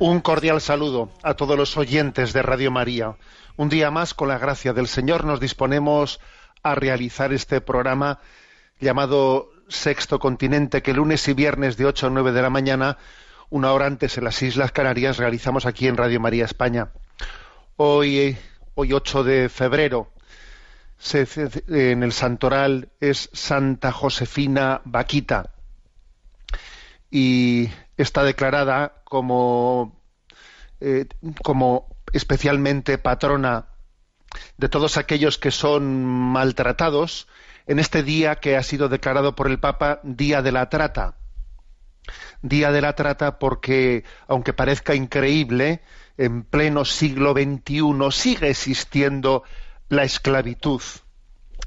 [0.00, 3.16] Un cordial saludo a todos los oyentes de Radio María.
[3.56, 6.20] Un día más, con la gracia del Señor, nos disponemos
[6.62, 8.18] a realizar este programa
[8.80, 12.96] llamado Sexto Continente, que lunes y viernes de 8 a 9 de la mañana,
[13.50, 16.88] una hora antes en las Islas Canarias, realizamos aquí en Radio María España.
[17.76, 18.36] Hoy,
[18.74, 20.10] hoy 8 de febrero,
[20.98, 21.26] ce-
[21.68, 25.50] en el santoral es Santa Josefina Vaquita
[27.10, 27.68] y
[28.02, 30.00] está declarada como,
[30.80, 31.06] eh,
[31.42, 33.66] como especialmente patrona
[34.56, 37.28] de todos aquellos que son maltratados
[37.66, 41.16] en este día que ha sido declarado por el Papa Día de la Trata.
[42.42, 45.82] Día de la Trata porque, aunque parezca increíble,
[46.16, 49.44] en pleno siglo XXI sigue existiendo
[49.88, 50.82] la esclavitud.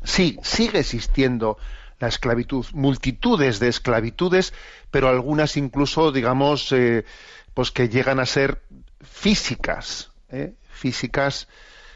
[0.03, 1.57] Sí, sigue existiendo
[2.03, 4.53] la esclavitud, multitudes de esclavitudes,
[4.91, 7.05] pero algunas incluso, digamos, eh,
[7.53, 8.61] pues que llegan a ser
[9.01, 10.53] físicas, ¿eh?
[10.69, 11.47] físicas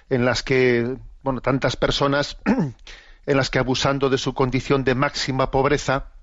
[0.09, 2.37] en las que, bueno, tantas personas
[3.25, 6.13] en las que abusando de su condición de máxima pobreza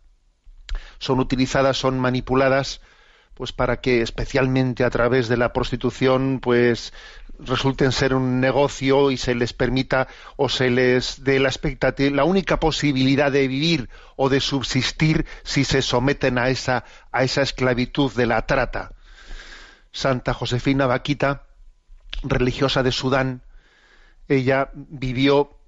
[0.98, 2.80] son utilizadas, son manipuladas,
[3.34, 6.94] pues para que especialmente a través de la prostitución, pues
[7.38, 12.24] resulten ser un negocio y se les permita o se les dé la expectativa, la
[12.24, 18.12] única posibilidad de vivir o de subsistir si se someten a esa, a esa esclavitud
[18.12, 18.92] de la trata.
[19.92, 21.44] Santa Josefina Vaquita,
[22.22, 23.42] religiosa de Sudán,
[24.28, 25.58] ella vivió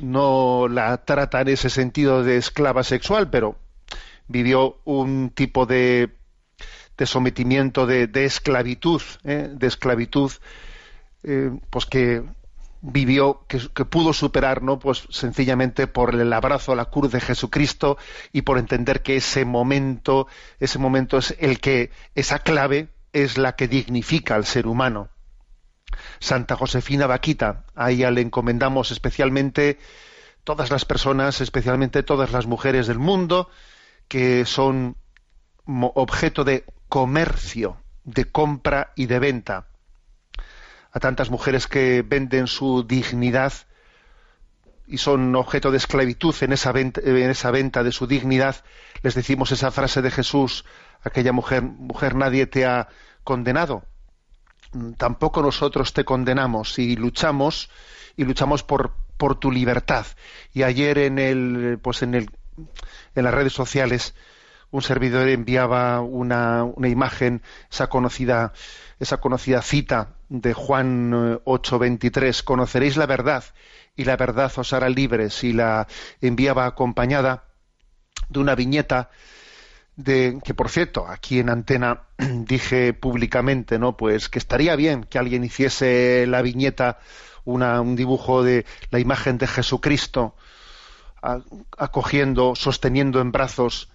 [0.00, 3.58] no la trata en ese sentido de esclava sexual, pero
[4.28, 6.16] vivió un tipo de,
[6.96, 9.50] de sometimiento, de, de esclavitud, ¿eh?
[9.52, 10.30] de esclavitud,
[11.22, 12.24] eh, pues que
[12.80, 14.78] vivió, que, que, pudo superar, ¿no?
[14.78, 17.98] Pues sencillamente por el abrazo a la cruz de Jesucristo
[18.32, 20.28] y por entender que ese momento,
[20.60, 25.10] ese momento es el que, esa clave es la que dignifica al ser humano.
[26.20, 29.78] Santa Josefina Vaquita, a ella le encomendamos especialmente
[30.44, 33.50] todas las personas, especialmente todas las mujeres del mundo,
[34.08, 34.96] que son
[35.66, 39.67] objeto de comercio, de compra y de venta.
[40.92, 43.52] A tantas mujeres que venden su dignidad
[44.86, 48.64] y son objeto de esclavitud en esa venta, en esa venta de su dignidad,
[49.02, 50.64] les decimos esa frase de Jesús,
[51.02, 52.88] aquella mujer, mujer nadie te ha
[53.22, 53.84] condenado,
[54.96, 57.70] tampoco nosotros te condenamos y luchamos
[58.16, 60.06] y luchamos por, por tu libertad.
[60.54, 62.30] Y ayer en el pues en el
[63.14, 64.14] en las redes sociales
[64.70, 68.52] un servidor enviaba una, una imagen, esa conocida,
[68.98, 73.44] esa conocida cita de Juan 8:23, conoceréis la verdad
[73.96, 75.88] y la verdad os hará libres, y la
[76.20, 77.44] enviaba acompañada
[78.28, 79.10] de una viñeta
[79.96, 85.18] de que por cierto aquí en antena dije públicamente no pues que estaría bien que
[85.18, 87.00] alguien hiciese la viñeta
[87.44, 90.36] una, un dibujo de la imagen de Jesucristo
[91.76, 93.90] acogiendo sosteniendo en brazos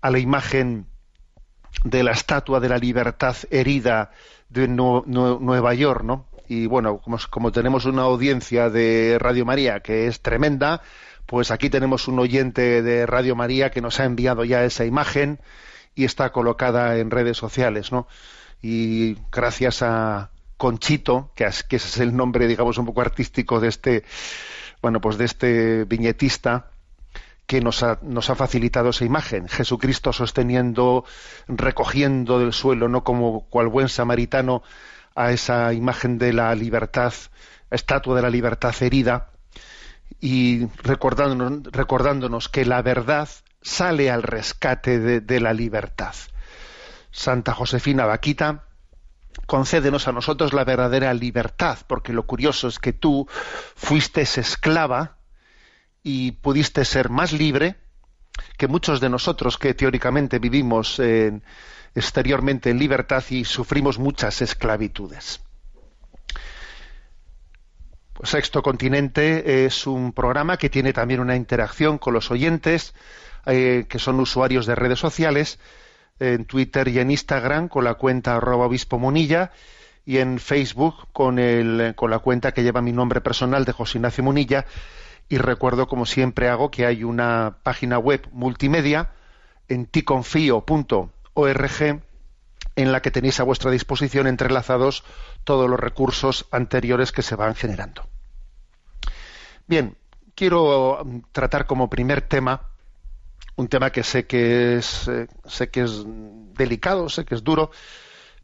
[0.00, 0.86] a la imagen
[1.82, 4.12] de la estatua de la libertad herida
[4.48, 10.06] de Nueva York no y bueno como, como tenemos una audiencia de Radio María que
[10.06, 10.82] es tremenda
[11.28, 15.38] pues aquí tenemos un oyente de Radio María que nos ha enviado ya esa imagen
[15.94, 18.08] y está colocada en redes sociales, ¿no?
[18.62, 23.60] Y gracias a Conchito, que, es, que ese es el nombre, digamos, un poco artístico
[23.60, 24.04] de este,
[24.80, 26.70] bueno, pues de este viñetista,
[27.48, 29.48] que nos ha, nos ha facilitado esa imagen.
[29.48, 31.06] Jesucristo sosteniendo,
[31.48, 33.02] recogiendo del suelo, ¿no?
[33.02, 34.62] Como cual buen samaritano,
[35.16, 37.14] a esa imagen de la libertad,
[37.70, 39.30] estatua de la libertad herida,
[40.20, 43.30] y recordándonos, recordándonos que la verdad
[43.62, 46.14] sale al rescate de, de, la libertad.
[47.10, 48.64] Santa Josefina Vaquita
[49.46, 53.26] concédenos a nosotros la verdadera libertad, porque lo curioso es que tú
[53.74, 55.17] fuiste esclava
[56.02, 57.76] y pudiste ser más libre
[58.56, 61.42] que muchos de nosotros que teóricamente vivimos en,
[61.94, 65.40] exteriormente en libertad y sufrimos muchas esclavitudes.
[68.12, 72.94] Pues Sexto Continente es un programa que tiene también una interacción con los oyentes,
[73.46, 75.58] eh, que son usuarios de redes sociales,
[76.20, 79.52] en Twitter y en Instagram con la cuenta arroba obispo Munilla
[80.04, 83.98] y en Facebook con, el, con la cuenta que lleva mi nombre personal de José
[83.98, 84.66] Ignacio Munilla.
[85.28, 89.10] Y recuerdo, como siempre hago, que hay una página web multimedia
[89.68, 91.10] en ticonfio.org
[92.76, 95.04] en la que tenéis a vuestra disposición entrelazados
[95.44, 98.06] todos los recursos anteriores que se van generando.
[99.66, 99.96] Bien,
[100.34, 102.62] quiero um, tratar como primer tema
[103.56, 106.04] un tema que sé que es eh, sé que es
[106.54, 107.72] delicado, sé que es duro,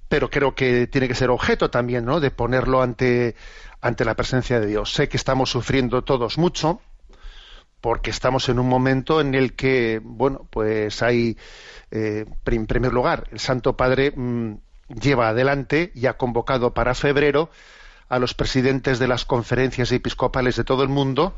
[0.08, 2.18] pero creo que tiene que ser objeto también, ¿no?
[2.18, 3.36] De ponerlo ante
[3.84, 4.94] ante la presencia de Dios.
[4.94, 6.80] Sé que estamos sufriendo todos mucho
[7.82, 11.36] porque estamos en un momento en el que, bueno, pues hay,
[11.90, 14.54] eh, en primer lugar, el Santo Padre mm,
[14.88, 17.50] lleva adelante y ha convocado para febrero
[18.08, 21.36] a los presidentes de las conferencias episcopales de todo el mundo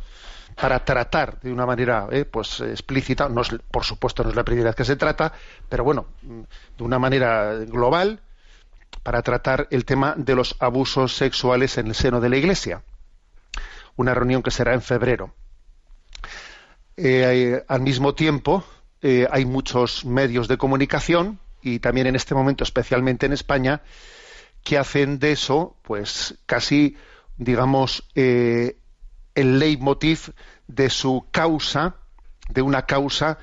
[0.54, 3.42] para tratar de una manera eh, pues explícita, no
[3.72, 5.32] por supuesto no es la primera vez que se trata,
[5.68, 8.20] pero bueno, de una manera global,
[9.02, 12.82] para tratar el tema de los abusos sexuales en el seno de la Iglesia.
[13.96, 15.34] Una reunión que será en febrero.
[16.96, 18.64] Eh, al mismo tiempo,
[19.02, 23.82] eh, hay muchos medios de comunicación y también en este momento, especialmente en España,
[24.64, 26.96] que hacen de eso, pues casi,
[27.36, 28.78] digamos, eh,
[29.34, 30.32] el leitmotiv
[30.66, 31.96] de su causa,
[32.48, 33.38] de una causa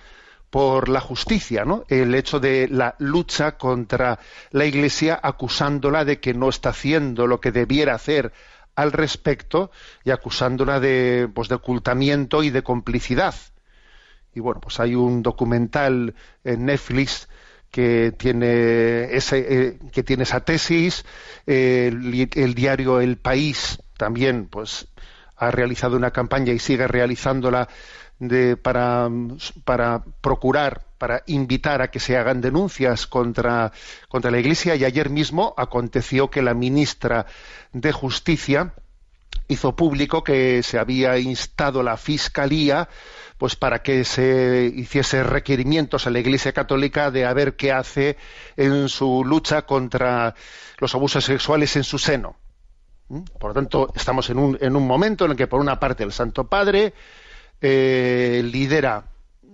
[0.53, 1.83] por la justicia, ¿no?
[1.89, 4.19] El hecho de la lucha contra
[4.51, 8.31] la Iglesia acusándola de que no está haciendo lo que debiera hacer
[8.75, 9.71] al respecto
[10.03, 13.33] y acusándola de, pues, de ocultamiento y de complicidad.
[14.35, 16.13] Y bueno, pues hay un documental
[16.43, 17.29] en Netflix
[17.71, 21.03] que tiene, ese, eh, que tiene esa tesis,
[21.47, 24.87] el, el, diario El País también pues
[25.37, 27.67] ha realizado una campaña y sigue realizándola
[28.19, 29.09] de, para,
[29.65, 33.71] para procurar, para invitar a que se hagan denuncias contra,
[34.07, 37.25] contra la Iglesia y ayer mismo aconteció que la ministra
[37.71, 38.73] de Justicia
[39.47, 42.87] hizo público que se había instado la Fiscalía
[43.37, 48.15] pues para que se hiciese requerimientos a la Iglesia Católica de a ver qué hace
[48.55, 50.35] en su lucha contra
[50.77, 52.37] los abusos sexuales en su seno.
[53.13, 53.21] ¿Mm?
[53.39, 56.03] Por lo tanto, estamos en un, en un momento en el que, por una parte,
[56.03, 56.93] el Santo Padre
[57.61, 59.05] eh, lidera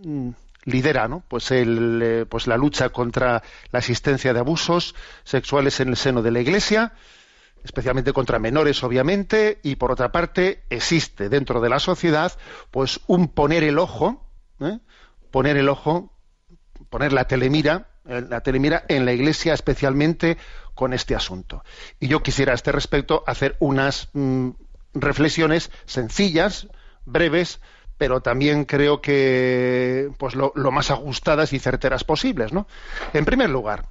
[0.01, 0.29] mm,
[0.63, 1.23] lidera ¿no?
[1.27, 4.95] pues, el, eh, pues la lucha contra la existencia de abusos
[5.25, 6.93] sexuales en el seno de la Iglesia
[7.61, 12.31] especialmente contra menores, obviamente, y por otra parte existe dentro de la sociedad,
[12.71, 14.25] pues un poner el ojo,
[14.61, 14.79] ¿eh?
[15.29, 16.13] poner el ojo,
[16.89, 20.37] poner la telemira, la telemira en la Iglesia, especialmente
[20.79, 21.61] con este asunto.
[21.99, 24.51] Y yo quisiera a este respecto hacer unas mm,
[24.93, 26.69] reflexiones sencillas,
[27.03, 27.59] breves,
[27.97, 32.65] pero también creo que pues lo, más ajustadas y certeras posibles, ¿no?
[33.11, 33.87] En primer lugar,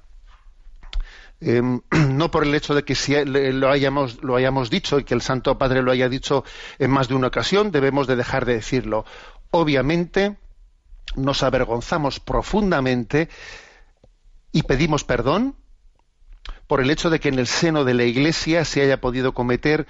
[1.41, 5.13] eh, no por el hecho de que si lo hayamos, lo hayamos dicho y que
[5.13, 6.43] el Santo Padre lo haya dicho
[6.79, 9.05] en más de una ocasión, debemos de dejar de decirlo.
[9.51, 10.37] Obviamente,
[11.15, 13.29] nos avergonzamos profundamente
[14.51, 15.53] y pedimos perdón
[16.69, 19.87] por el hecho de que en el seno de la Iglesia se haya podido cometer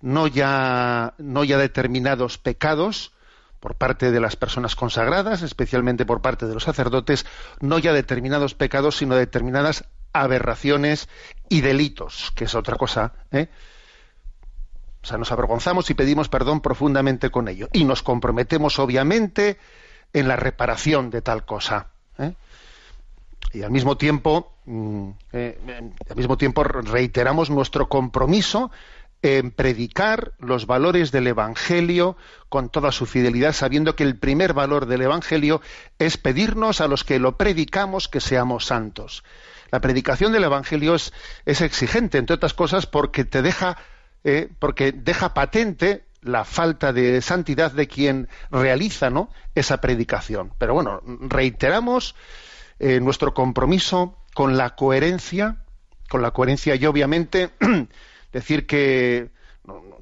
[0.00, 3.12] no ya, no ya determinados pecados,
[3.60, 7.26] por parte de las personas consagradas, especialmente por parte de los sacerdotes,
[7.60, 9.84] no ya determinados pecados, sino determinadas
[10.14, 11.08] aberraciones
[11.50, 13.12] y delitos, que es otra cosa.
[13.30, 13.48] ¿eh?
[15.02, 17.68] O sea, nos avergonzamos y pedimos perdón profundamente con ello.
[17.72, 19.58] Y nos comprometemos, obviamente,
[20.14, 21.88] en la reparación de tal cosa.
[22.18, 22.34] ¿eh?
[23.52, 25.58] Y al mismo tiempo, eh,
[26.08, 28.70] al mismo tiempo reiteramos nuestro compromiso
[29.22, 32.16] en predicar los valores del Evangelio
[32.48, 35.60] con toda su fidelidad, sabiendo que el primer valor del Evangelio
[35.98, 39.22] es pedirnos a los que lo predicamos que seamos santos.
[39.70, 41.12] La predicación del Evangelio es,
[41.46, 43.78] exigente, entre otras cosas, porque te deja,
[44.24, 49.30] eh, porque deja patente la falta de santidad de quien realiza ¿no?
[49.54, 50.52] esa predicación.
[50.58, 52.14] Pero bueno, reiteramos
[52.80, 55.56] eh, nuestro compromiso con la coherencia,
[56.08, 57.50] con la coherencia y obviamente
[58.32, 59.30] decir que,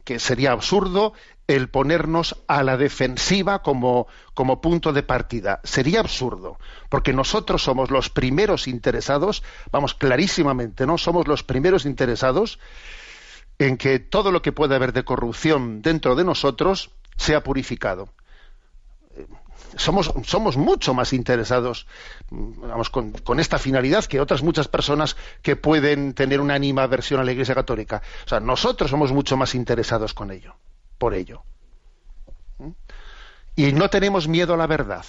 [0.05, 1.13] que sería absurdo
[1.47, 5.61] el ponernos a la defensiva como, como punto de partida.
[5.65, 6.59] Sería absurdo,
[6.89, 10.97] porque nosotros somos los primeros interesados, vamos clarísimamente, ¿no?
[10.97, 12.61] Somos los primeros interesados
[13.59, 18.09] en que todo lo que pueda haber de corrupción dentro de nosotros sea purificado.
[19.77, 21.87] Somos, somos mucho más interesados
[22.31, 27.21] mm, vamos, con, con esta finalidad que otras muchas personas que pueden tener una animadversión
[27.21, 28.03] a la Iglesia Católica.
[28.27, 30.57] O sea, nosotros somos mucho más interesados con ello,
[30.99, 31.43] por ello.
[32.59, 32.71] ¿Mm?
[33.57, 35.05] Y no tenemos miedo a la verdad,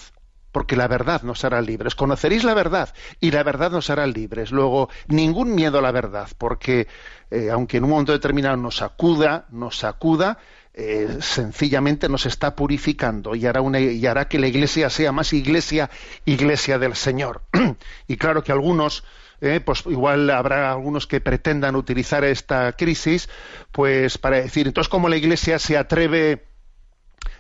[0.52, 1.96] porque la verdad nos hará libres.
[1.96, 4.52] Conoceréis la verdad y la verdad nos hará libres.
[4.52, 6.88] Luego, ningún miedo a la verdad, porque
[7.30, 10.38] eh, aunque en un momento determinado nos sacuda, nos sacuda,
[10.84, 15.32] eh, sencillamente nos está purificando y hará, una, y hará que la iglesia sea más
[15.32, 15.92] iglesia,
[16.26, 17.44] iglesia del Señor.
[18.08, 19.04] y claro que algunos,
[19.42, 23.30] eh, pues igual habrá algunos que pretendan utilizar esta crisis,
[23.72, 26.48] pues para decir, entonces cómo la iglesia se atreve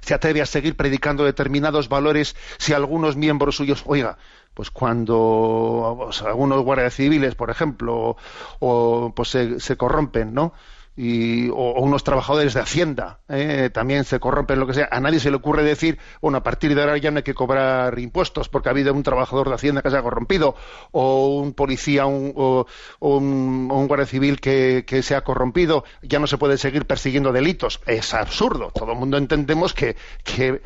[0.01, 4.19] se atreve a seguir predicando determinados valores si algunos miembros suyos, oiga,
[4.53, 8.17] pues cuando algunos guardias civiles, por ejemplo,
[8.59, 10.53] o, pues se, se corrompen, ¿no?
[10.95, 14.89] Y, o, unos trabajadores de Hacienda eh, también se corrompen, lo que sea.
[14.91, 17.33] A nadie se le ocurre decir, bueno, a partir de ahora ya no hay que
[17.33, 20.55] cobrar impuestos porque ha habido un trabajador de Hacienda que se ha corrompido,
[20.91, 22.65] o un policía un, o,
[22.99, 27.81] un, guardia civil que, se ha corrompido, ya no se puede seguir persiguiendo delitos.
[27.85, 28.71] Es absurdo.
[28.73, 29.95] Todo el mundo entendemos que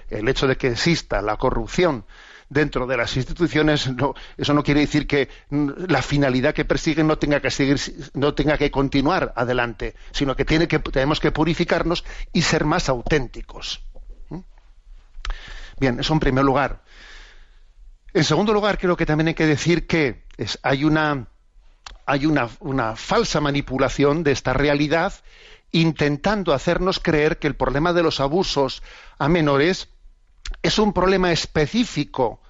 [0.09, 2.05] el hecho de que exista la corrupción
[2.49, 7.17] dentro de las instituciones, no, eso no quiere decir que la finalidad que persiguen no
[7.17, 7.79] tenga que seguir,
[8.13, 12.89] no tenga que continuar adelante, sino que, tiene que tenemos que purificarnos y ser más
[12.89, 13.83] auténticos.
[14.29, 14.39] ¿Mm?
[15.79, 16.81] Bien, eso en primer lugar.
[18.13, 21.27] En segundo lugar, creo que también hay que decir que es, hay una
[22.07, 25.13] hay una, una falsa manipulación de esta realidad
[25.71, 28.83] intentando hacernos creer que el problema de los abusos
[29.17, 29.89] a menores
[30.61, 32.41] es un problema específico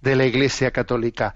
[0.00, 1.34] de la Iglesia Católica.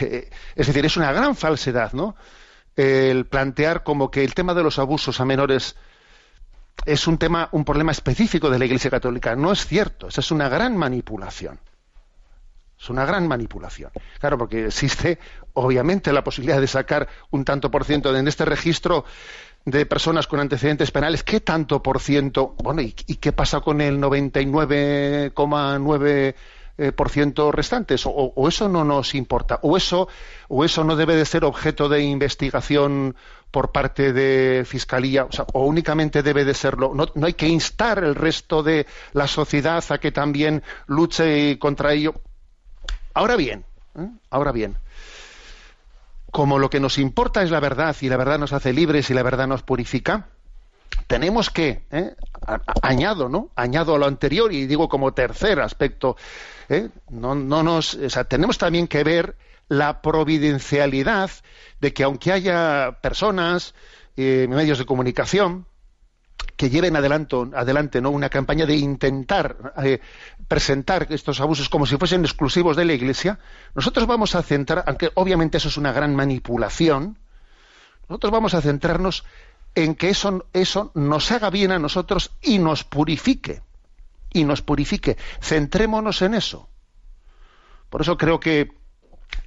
[0.00, 2.16] eh, es decir, es una gran falsedad, ¿no?
[2.76, 5.76] el plantear como que el tema de los abusos a menores
[6.86, 9.36] es un tema, un problema específico de la Iglesia Católica.
[9.36, 11.60] No es cierto, esa es una gran manipulación.
[12.78, 13.92] Es una gran manipulación.
[14.18, 15.18] Claro, porque existe,
[15.54, 19.04] obviamente, la posibilidad de sacar un tanto por ciento en este registro
[19.64, 21.22] de personas con antecedentes penales.
[21.22, 22.54] ¿Qué tanto por ciento?
[22.62, 26.34] Bueno, ¿y, qué pasa con el 99,9
[26.76, 30.08] eh, por ciento restantes o, o, eso no nos importa o eso
[30.48, 33.14] o eso no debe de ser objeto de investigación
[33.52, 37.46] por parte de fiscalía o, sea, o únicamente debe de serlo no, no, hay que
[37.46, 42.16] instar el resto de la sociedad a que también luche contra ello
[43.14, 43.64] ahora bien
[43.96, 44.08] ¿eh?
[44.30, 44.76] ahora bien
[46.34, 49.14] como lo que nos importa es la verdad y la verdad nos hace libres y
[49.14, 50.26] la verdad nos purifica
[51.06, 52.16] tenemos que, ¿eh?
[52.82, 53.50] añado, ¿no?
[53.54, 56.16] Añado a lo anterior y digo como tercer aspecto,
[56.68, 56.88] ¿eh?
[57.08, 59.36] no, no nos, o sea, tenemos también que ver
[59.68, 61.30] la providencialidad
[61.80, 63.74] de que aunque haya personas,
[64.16, 65.66] eh, medios de comunicación,
[66.56, 68.10] que lleven adelante, adelante ¿no?
[68.10, 70.00] una campaña de intentar eh,
[70.46, 73.38] presentar estos abusos como si fuesen exclusivos de la Iglesia,
[73.74, 77.18] nosotros vamos a centrar, aunque obviamente eso es una gran manipulación,
[78.08, 79.24] nosotros vamos a centrarnos
[79.74, 83.62] en que eso, eso nos haga bien a nosotros y nos purifique.
[84.32, 85.16] Y nos purifique.
[85.40, 86.68] Centrémonos en eso.
[87.88, 88.72] Por eso creo que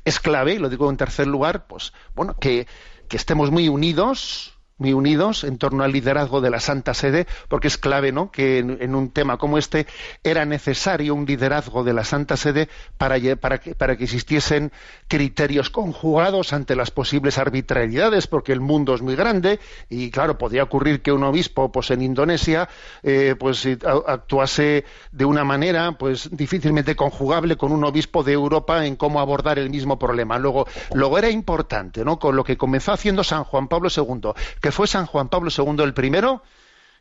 [0.04, 2.68] es clave, y lo digo en tercer lugar, pues bueno, que
[3.10, 7.78] estemos muy unidos, muy unidos en torno al liderazgo de la Santa Sede, porque es
[7.78, 8.32] clave, ¿no?
[8.32, 9.88] Que en, un tema como este
[10.24, 14.72] era necesario un liderazgo de la Santa Sede para, que, existiesen
[15.08, 20.64] criterios conjugados ante las posibles arbitrariedades, porque el mundo es muy grande y, claro, podría
[20.64, 22.70] ocurrir que un obispo, pues en Indonesia,
[23.04, 23.68] eh, pues
[24.06, 29.58] actuase de una manera, pues difícilmente conjugable con un obispo de Europa en cómo abordar
[29.58, 30.38] el mismo problema.
[30.38, 32.20] Luego, luego era importante, ¿no?
[32.20, 34.34] Con lo que comenzó haciendo San Juan Pablo II,
[34.72, 36.44] fue San Juan Pablo II el primero,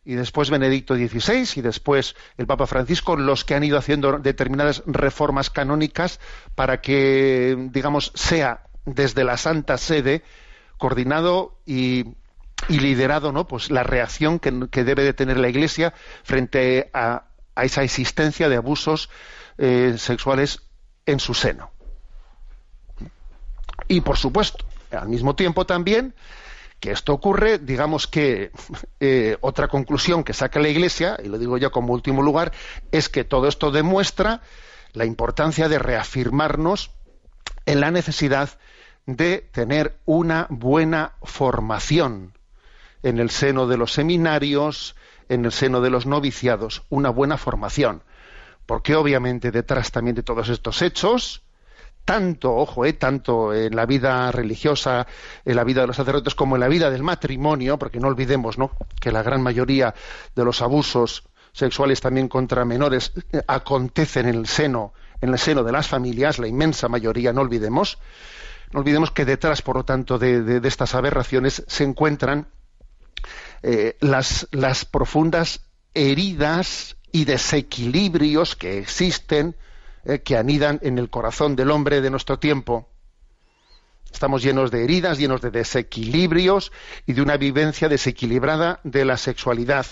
[0.06, 4.84] y después Benedicto XVI y después el Papa Francisco, los que han ido haciendo determinadas
[4.86, 6.20] reformas canónicas
[6.54, 10.22] para que, digamos, sea desde la Santa Sede
[10.78, 12.14] coordinado y,
[12.68, 13.48] liderado, ¿no?
[13.48, 15.92] Pues la reacción que, debe de tener la Iglesia
[16.22, 17.24] frente a,
[17.60, 19.10] esa existencia de abusos
[19.58, 20.62] eh, sexuales
[21.04, 21.72] en su seno.
[23.88, 26.14] Y por supuesto, al mismo tiempo también
[26.80, 28.50] que esto ocurre, digamos que
[29.00, 32.52] eh, otra conclusión que saca la Iglesia, y lo digo ya como último lugar,
[32.92, 34.42] es que todo esto demuestra
[34.92, 36.90] la importancia de reafirmarnos
[37.64, 38.58] en la necesidad
[39.06, 42.32] de tener una buena formación
[43.02, 44.96] en el seno de los seminarios,
[45.28, 48.02] en el seno de los noviciados, una buena formación.
[48.66, 51.42] Porque obviamente detrás también de todos estos hechos,
[52.06, 55.06] tanto, ojo, eh, tanto en la vida religiosa,
[55.44, 58.56] en la vida de los sacerdotes, como en la vida del matrimonio, porque no olvidemos
[58.56, 58.70] ¿no?
[59.00, 59.92] que la gran mayoría
[60.34, 63.12] de los abusos sexuales también contra menores
[63.48, 67.98] acontecen en el seno, en el seno de las familias, la inmensa mayoría, no olvidemos.
[68.72, 72.48] No olvidemos que detrás, por lo tanto, de, estas aberraciones se encuentran
[73.62, 75.60] eh, las, las profundas
[75.92, 79.56] heridas y desequilibrios que existen
[80.06, 82.88] eh, que anidan en el corazón del hombre de nuestro tiempo.
[84.12, 86.70] Estamos llenos de heridas, llenos de desequilibrios
[87.06, 89.84] y de una vivencia desequilibrada de la sexualidad,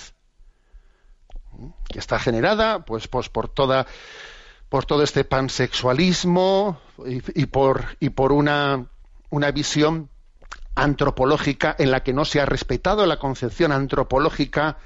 [1.89, 3.87] que está generada pues, pues por toda
[4.69, 8.89] por todo este pansexualismo y, por, y por una
[9.53, 10.11] visión
[10.75, 14.79] antropológica en la que no se ha respetado la concepción antropológica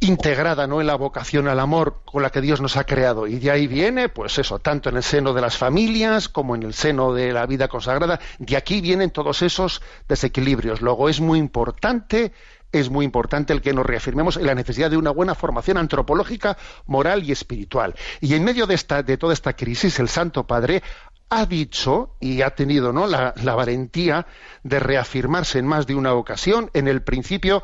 [0.00, 0.80] integrada ¿no?
[0.80, 3.26] en la vocación al amor con la que Dios nos ha creado.
[3.26, 6.62] Y de ahí viene, pues eso, tanto en el seno de las familias como en
[6.62, 8.20] el seno de la vida consagrada.
[8.38, 10.80] De aquí vienen todos esos desequilibrios.
[10.80, 12.32] Luego es muy importante,
[12.72, 16.56] es muy importante el que nos reafirmemos en la necesidad de una buena formación antropológica,
[16.86, 17.94] moral y espiritual.
[18.20, 20.82] Y en medio de, esta, de toda esta crisis, el Santo Padre
[21.30, 23.06] ha dicho y ha tenido ¿no?
[23.06, 24.26] la, la valentía
[24.62, 27.62] de reafirmarse en más de una ocasión en el principio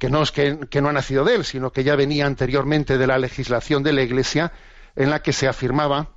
[0.00, 3.06] que no es que, no ha nacido de él, sino que ya venía anteriormente de
[3.06, 4.50] la legislación de la Iglesia,
[4.96, 6.08] en la que se afirmaba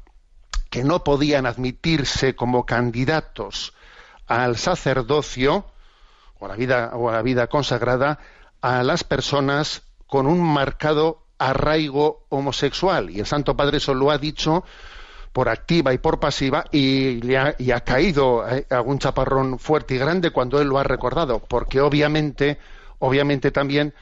[0.70, 3.74] que no podían admitirse como candidatos
[4.26, 5.66] al sacerdocio
[6.40, 8.20] o a la vida, o a la vida consagrada
[8.62, 13.10] a las personas con un marcado arraigo homosexual.
[13.10, 14.64] Y el Santo Padre eso lo ha dicho
[15.34, 19.96] por activa y por pasiva y, le ha, y ha caído eh, algún chaparrón fuerte
[19.96, 22.60] y grande cuando él lo ha recordado, porque obviamente
[23.04, 23.94] obviamente también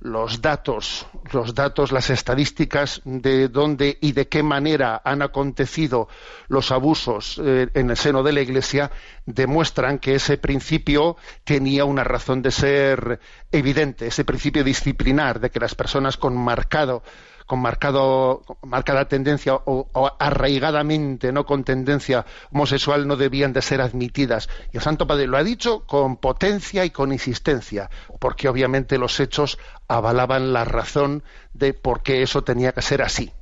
[0.00, 6.08] los datos, los datos, las estadísticas de dónde y de qué manera han acontecido
[6.48, 8.90] los abusos eh, en el seno de la Iglesia
[9.26, 13.20] demuestran que ese principio tenía una razón de ser
[13.52, 17.02] evidente, ese principio disciplinar de que las personas con marcado
[17.46, 24.48] con marcado, marcada tendencia o, arraigadamente no con tendencia homosexual no debían de ser admitidas.
[24.72, 29.18] Y el Santo Padre lo ha dicho con potencia y con insistencia, porque obviamente los
[29.20, 31.22] hechos avalaban la razón
[31.54, 33.32] de por qué eso tenía que ser así.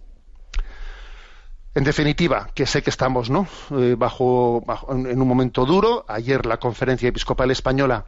[1.75, 3.49] En definitiva, que sé que estamos ¿no?
[3.73, 6.05] Eh, bajo, en un momento duro.
[6.07, 8.07] Ayer la Conferencia Episcopal Española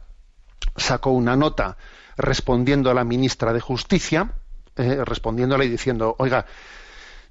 [0.77, 1.77] sacó una nota
[2.15, 4.31] respondiendo a la ministra de Justicia,
[4.77, 6.45] eh, respondiéndole y diciendo, oiga,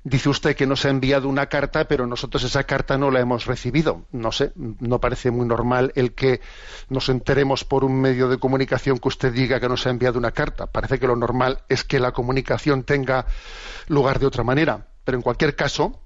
[0.04, 3.46] dice usted que nos ha enviado una carta, pero nosotros esa carta no la hemos
[3.46, 4.04] recibido.
[4.12, 6.40] No sé, no parece muy normal el que
[6.88, 10.30] nos enteremos por un medio de comunicación que usted diga que nos ha enviado una
[10.30, 10.66] carta.
[10.66, 13.26] Parece que lo normal es que la comunicación tenga
[13.88, 14.86] lugar de otra manera.
[15.04, 16.00] Pero en cualquier caso,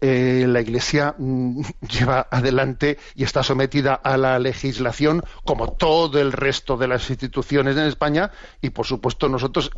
[0.00, 6.32] eh, la Iglesia mm, lleva adelante y está sometida a la legislación como todo el
[6.32, 8.30] resto de las instituciones en España
[8.62, 9.70] y por supuesto nosotros,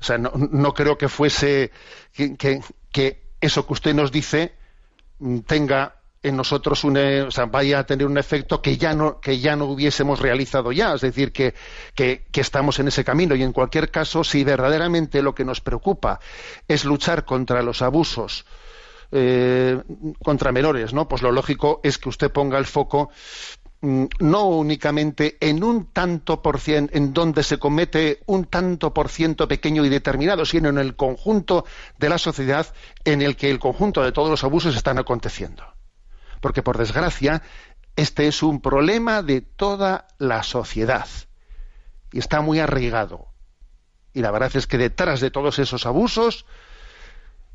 [0.00, 1.70] o sea, no, creo que fuese
[2.12, 4.54] que, eso que usted nos dice
[5.18, 8.92] mm, tenga en nosotros un, eh, o sea, vaya a tener un efecto que ya
[8.92, 11.54] no que ya no hubiésemos realizado ya, es decir, que,
[11.94, 15.60] que, que estamos en ese camino y en cualquier caso, si verdaderamente lo que nos
[15.60, 16.20] preocupa
[16.68, 18.44] es luchar contra los abusos
[19.12, 19.82] eh,
[20.22, 21.08] contra menores, ¿no?
[21.08, 23.10] Pues lo lógico es que usted ponga el foco
[23.82, 29.48] no únicamente en un tanto por cien, en donde se comete un tanto por ciento
[29.48, 31.64] pequeño y determinado, sino en el conjunto
[31.98, 32.66] de la sociedad
[33.04, 35.64] en el que el conjunto de todos los abusos están aconteciendo.
[36.40, 37.42] Porque, por desgracia,
[37.96, 41.08] este es un problema de toda la sociedad
[42.12, 43.28] y está muy arraigado.
[44.12, 46.44] Y la verdad es que detrás de todos esos abusos,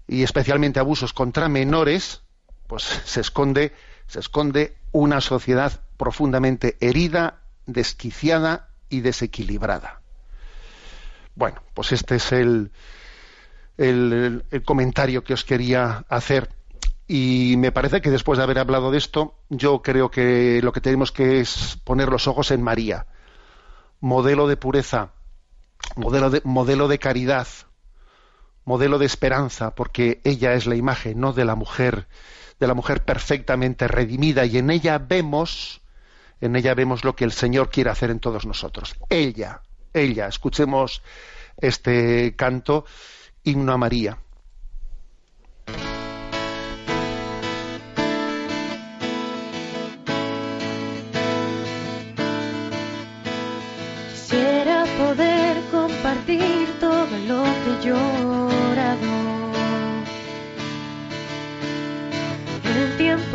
[0.08, 2.22] y especialmente abusos contra menores,
[2.68, 3.74] pues se esconde,
[4.08, 10.02] se esconde una sociedad profundamente herida, desquiciada y desequilibrada.
[11.36, 12.72] Bueno, pues este es el,
[13.78, 16.50] el, comentario que os quería hacer.
[17.08, 20.82] Y me parece que después de haber hablado de esto, yo creo que lo que
[20.82, 23.06] tenemos que es poner los ojos en María,
[24.00, 25.12] modelo de pureza,
[25.96, 27.48] modelo de, modelo de caridad,
[28.64, 32.08] modelo de esperanza, porque ella es la imagen, no de la mujer,
[32.60, 35.82] de la mujer perfectamente redimida, y en ella vemos,
[36.42, 38.96] en ella vemos lo que el Señor quiere hacer en todos nosotros.
[39.10, 39.62] Ella,
[39.94, 41.02] ella, escuchemos
[41.58, 42.86] este canto,
[43.44, 44.18] himno a María.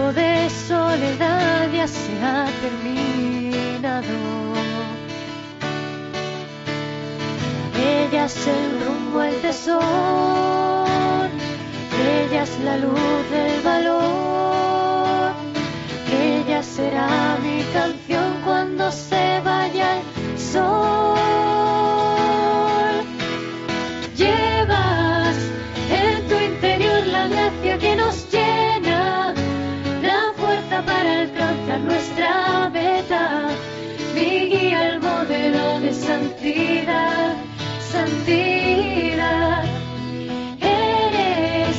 [0.00, 4.14] Tiempo de soledad ya se ha terminado.
[7.76, 11.28] Ella es el rumbo, el tesoro.
[12.02, 15.32] Ella es la luz del valor.
[16.10, 21.29] Ella será mi canción cuando se vaya el sol.
[34.14, 37.34] Mi guía, el modelo de santidad,
[37.80, 39.64] santidad.
[40.60, 41.76] Eres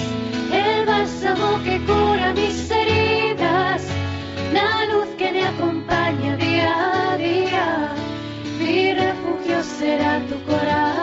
[0.52, 3.84] el bálsamo que cura mis heridas,
[4.54, 7.94] la luz que me acompaña día a día.
[8.60, 11.01] Mi refugio será tu corazón,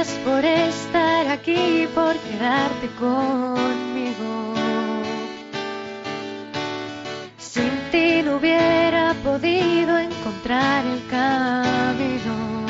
[0.00, 4.54] Gracias por estar aquí, por quedarte conmigo.
[7.36, 12.64] Sin ti no hubiera podido encontrar el camino.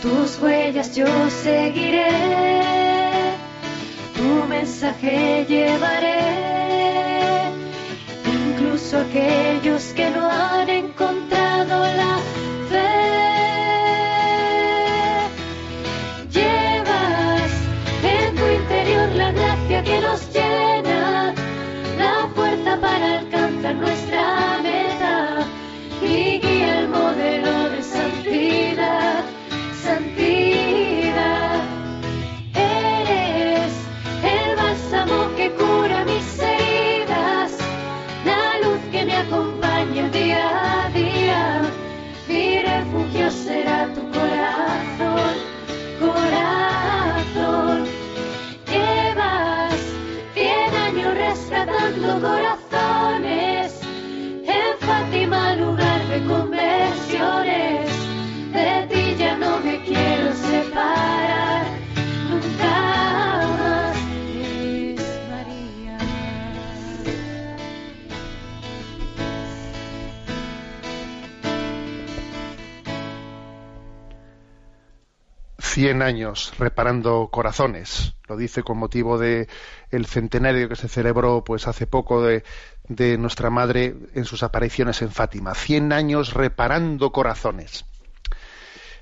[0.00, 2.12] Tus huellas yo seguiré,
[4.14, 6.20] tu mensaje llevaré,
[8.24, 10.68] incluso aquellos que no han
[20.00, 20.49] gracia
[75.80, 78.12] 100 años reparando corazones.
[78.28, 79.48] Lo dice con motivo de
[79.90, 82.44] el centenario que se celebró pues hace poco de,
[83.16, 85.54] nuestra madre en sus apariciones en Fátima.
[85.54, 87.86] 100 años reparando corazones.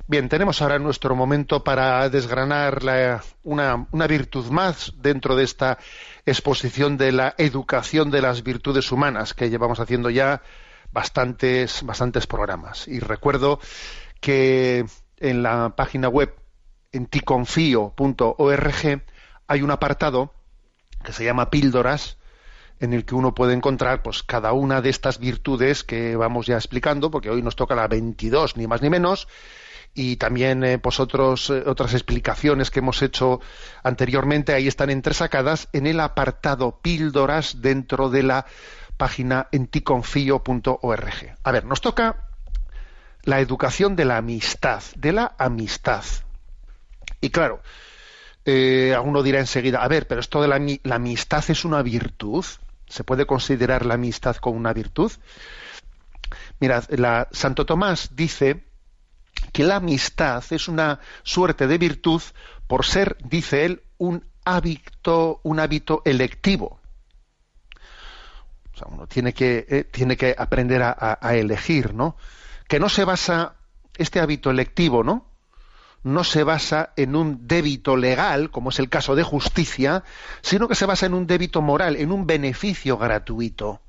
[0.06, 5.78] Bien, tenemos ahora nuestro momento para desgranar la, una, virtud más dentro de esta
[6.26, 10.42] exposición de la educación de las virtudes humanas que llevamos haciendo ya
[10.92, 11.82] bastantes
[12.28, 12.86] programas.
[12.86, 13.58] Y recuerdo
[14.20, 14.86] que
[15.18, 16.32] en la página web
[16.92, 19.02] en ticonfio.org
[19.46, 20.32] hay un apartado
[21.04, 22.16] que se llama píldoras
[22.80, 26.56] en el que uno puede encontrar pues cada una de estas virtudes que vamos ya
[26.56, 29.28] explicando porque hoy nos toca la 22 ni más ni menos
[29.94, 33.40] y también eh, pues eh, otras explicaciones que hemos hecho
[33.82, 38.46] anteriormente ahí están entresacadas en el apartado píldoras dentro de la
[38.96, 41.36] página enticonfio.org.
[41.42, 42.28] A ver, nos toca
[43.24, 46.04] la educación de la amistad, de la amistad.
[47.20, 47.62] Y claro,
[48.44, 51.82] eh, alguno dirá enseguida, a ver, pero esto de la, ami- la amistad es una
[51.82, 52.44] virtud.
[52.88, 55.12] ¿Se puede considerar la amistad como una virtud?
[56.60, 58.64] Mirad, la, Santo Tomás dice
[59.52, 62.22] que la amistad es una suerte de virtud
[62.66, 66.80] por ser, dice él, un hábito, un hábito electivo.
[68.74, 72.16] O sea, uno tiene que, eh, tiene que aprender a- a elegir, ¿no?
[72.68, 73.56] Que no se basa,
[73.96, 75.27] este hábito electivo, ¿no?
[76.04, 80.04] No se basa en un débito legal, como es el caso de justicia,
[80.42, 83.80] sino que se basa en un débito moral, en un beneficio gratuito.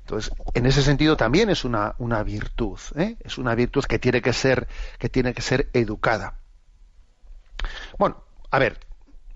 [0.00, 3.16] Entonces, en ese sentido también es una, una virtud, ¿eh?
[3.20, 6.38] es una virtud que tiene que ser, que tiene que ser educada.
[7.98, 8.78] Bueno, a ver,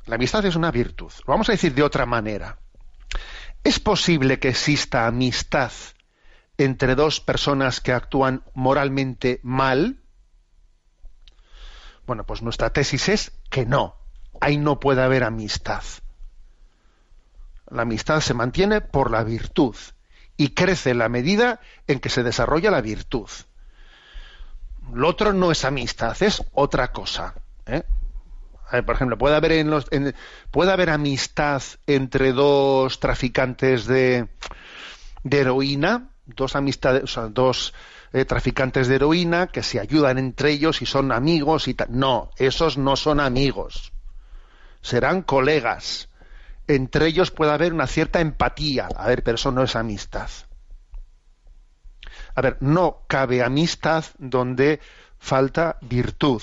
[0.06, 1.10] la amistad es una virtud.
[1.26, 2.58] Lo vamos a decir de otra manera.
[3.64, 5.72] ¿Es posible que exista amistad
[6.56, 10.00] entre dos personas que actúan moralmente mal?
[12.08, 13.94] Bueno, pues nuestra tesis es que no.
[14.40, 15.82] Ahí no puede haber amistad.
[17.68, 19.76] La amistad se mantiene por la virtud
[20.38, 23.28] y crece en la medida en que se desarrolla la virtud.
[24.90, 27.34] Lo otro no es amistad, es otra cosa.
[27.66, 27.82] ¿eh?
[28.70, 29.84] Por ejemplo, puede haber en los,
[30.50, 34.28] puede haber amistad entre dos traficantes de,
[35.24, 37.74] de heroína, dos amistades, o sea, dos
[38.12, 41.88] eh, traficantes de heroína que se ayudan entre ellos y son amigos y tal.
[41.90, 43.92] No, esos no son amigos.
[44.80, 46.08] Serán colegas.
[46.66, 48.88] Entre ellos puede haber una cierta empatía.
[48.96, 50.28] A ver, pero eso no es amistad.
[52.34, 54.80] A ver, no cabe amistad donde
[55.18, 56.42] falta virtud.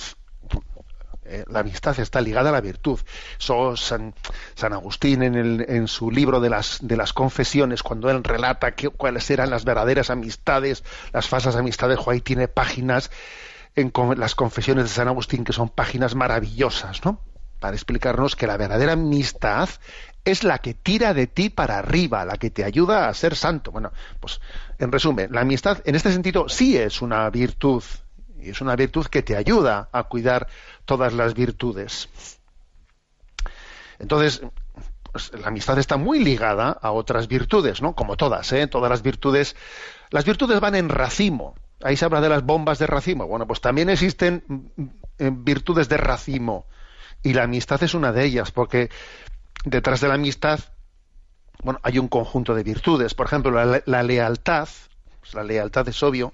[1.27, 2.99] Eh, la amistad está ligada a la virtud.
[3.39, 4.13] Eso San,
[4.53, 8.73] San Agustín en, el- en su libro de las, de las confesiones, cuando él relata
[8.95, 10.83] cuáles eran las verdaderas amistades,
[11.13, 13.09] las falsas amistades, ahí tiene páginas
[13.75, 17.19] en con- las confesiones de San Agustín que son páginas maravillosas, ¿no?
[17.59, 19.69] Para explicarnos que la verdadera amistad
[20.25, 23.71] es la que tira de ti para arriba, la que te ayuda a ser santo.
[23.71, 24.39] Bueno, pues
[24.79, 27.83] en resumen, la amistad en este sentido sí es una virtud
[28.45, 30.47] y es una virtud que te ayuda a cuidar
[30.85, 32.09] todas las virtudes.
[33.97, 34.41] Entonces,
[35.11, 37.95] pues, la amistad está muy ligada a otras virtudes, ¿no?
[37.95, 38.67] Como todas, ¿eh?
[38.67, 39.55] Todas las virtudes,
[40.11, 41.55] las virtudes van en racimo.
[41.81, 43.25] Ahí se habla de las bombas de racimo.
[43.25, 44.83] Bueno, pues también existen mm,
[45.19, 46.65] eh, virtudes de racimo
[47.23, 48.89] y la amistad es una de ellas, porque
[49.63, 50.59] detrás de la amistad,
[51.63, 53.15] bueno, hay un conjunto de virtudes.
[53.15, 54.69] Por ejemplo, la lealtad,
[55.21, 56.33] pues la lealtad es obvio.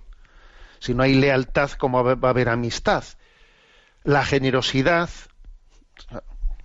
[0.82, 3.04] Si no hay lealtad, ¿cómo va a haber amistad?
[4.04, 5.10] La generosidad,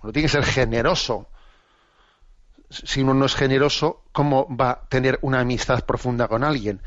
[0.01, 1.27] uno tiene que ser generoso.
[2.69, 6.81] Si uno no es generoso, ¿cómo va a tener una amistad profunda con alguien?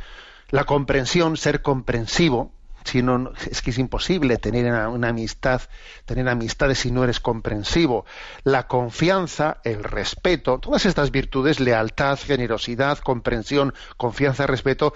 [0.51, 2.53] La comprensión, ser comprensivo.
[2.83, 5.63] Si no- es que es imposible tener una, una amistad,
[6.07, 8.05] tener amistades si no eres comprensivo.
[8.43, 14.95] La confianza, el respeto, todas estas virtudes, lealtad, generosidad, comprensión, confianza, respeto,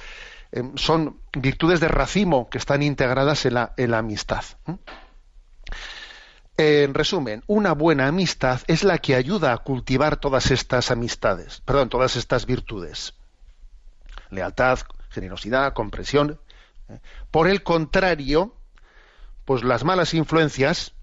[0.52, 4.44] eh, son virtudes de racimo que están integradas en la, en la amistad.
[4.66, 4.76] ¿eh?
[6.56, 11.88] En resumen, una buena amistad es la que ayuda a cultivar todas estas amistades, perdón,
[11.88, 13.14] todas estas virtudes.
[14.30, 14.78] Lealtad,
[15.10, 16.38] generosidad, comprensión.
[16.88, 17.00] ¿eh?
[17.32, 18.54] Por el contrario,
[19.44, 20.94] pues las malas influencias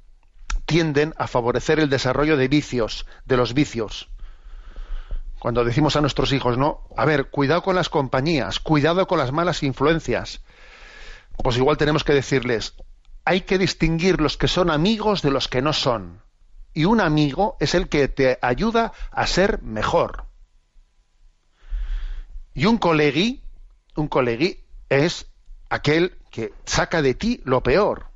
[0.65, 4.09] tienden a favorecer el desarrollo de vicios, de los vicios.
[5.41, 9.31] Cuando decimos a nuestros hijos, no, a ver, cuidado con las compañías, cuidado con las
[9.31, 10.43] malas influencias,
[11.35, 12.75] pues igual tenemos que decirles,
[13.25, 16.21] hay que distinguir los que son amigos de los que no son.
[16.75, 20.25] Y un amigo es el que te ayuda a ser mejor.
[22.53, 23.41] Y un colegui,
[23.95, 25.25] un colegui es
[25.71, 28.11] aquel que saca de ti lo peor.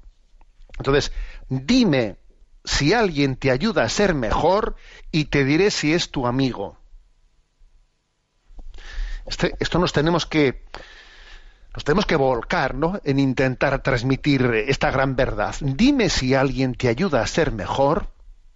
[0.77, 1.11] Entonces,
[1.49, 2.17] dime
[2.63, 4.75] si alguien te ayuda a ser mejor
[5.11, 6.77] y te diré si es tu amigo.
[9.25, 10.63] Este- esto nos tenemos que
[11.75, 13.01] nos tenemos que volcar ¿no?
[13.03, 15.55] en intentar transmitir esta gran verdad.
[15.59, 18.07] Dime si alguien te ayuda a ser mejor.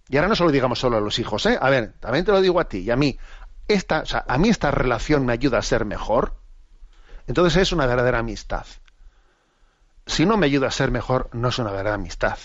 [0.08, 1.58] Y ahora no se lo digamos solo a los hijos, ¿eh?
[1.60, 3.18] A ver, también te lo digo a ti y a mí.
[3.68, 6.34] Esta, o sea, a mí esta relación me ayuda a ser mejor.
[7.26, 8.64] Entonces es una verdadera amistad.
[10.06, 12.38] Si no me ayuda a ser mejor, no es una verdadera amistad.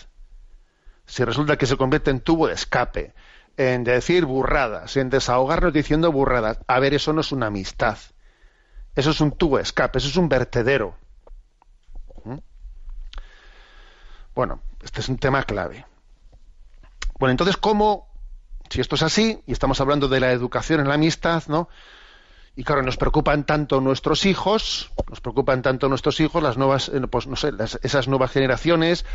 [1.05, 3.13] Si resulta que se convierte en tubo de escape,
[3.57, 7.97] en decir burradas, en desahogarnos diciendo burradas, a ver, eso no es una amistad.
[8.95, 10.95] Eso es un tubo escape, eso es un vertedero.
[12.23, 12.37] ¿Mm?
[14.33, 15.85] Bueno, este es un tema clave.
[17.19, 18.07] Bueno, entonces, ¿cómo,
[18.69, 21.69] si esto es así, y estamos hablando de la educación en la amistad, ¿no?
[22.57, 27.01] Y claro, nos preocupan tanto nuestros hijos, nos preocupan tanto nuestros hijos, las nuevas, eh,
[27.01, 27.51] pues no sé,
[27.83, 29.05] esas nuevas generaciones,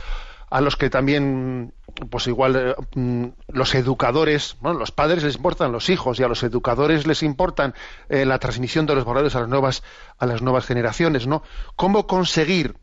[0.50, 1.72] a los que también,
[2.10, 6.28] pues igual, eh, mm, los educadores, bueno, los padres les importan los hijos y a
[6.28, 7.74] los educadores les importan
[8.08, 9.84] eh, la transmisión de los valores a las nuevas,
[10.18, 11.44] a las nuevas generaciones, ¿no?
[11.76, 12.76] ¿Cómo conseguir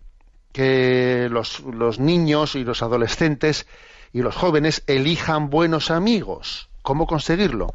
[0.53, 3.67] que los, los niños y los adolescentes
[4.13, 6.69] y los jóvenes elijan buenos amigos?
[6.83, 7.73] ¿Cómo conseguirlo?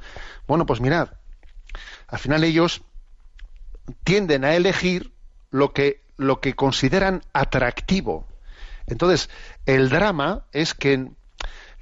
[0.48, 1.10] Bueno, pues mirad,
[2.08, 2.80] al final ellos
[4.04, 5.12] tienden a elegir
[5.50, 8.26] lo que, lo que consideran atractivo.
[8.92, 9.28] Entonces,
[9.66, 11.10] el drama es que,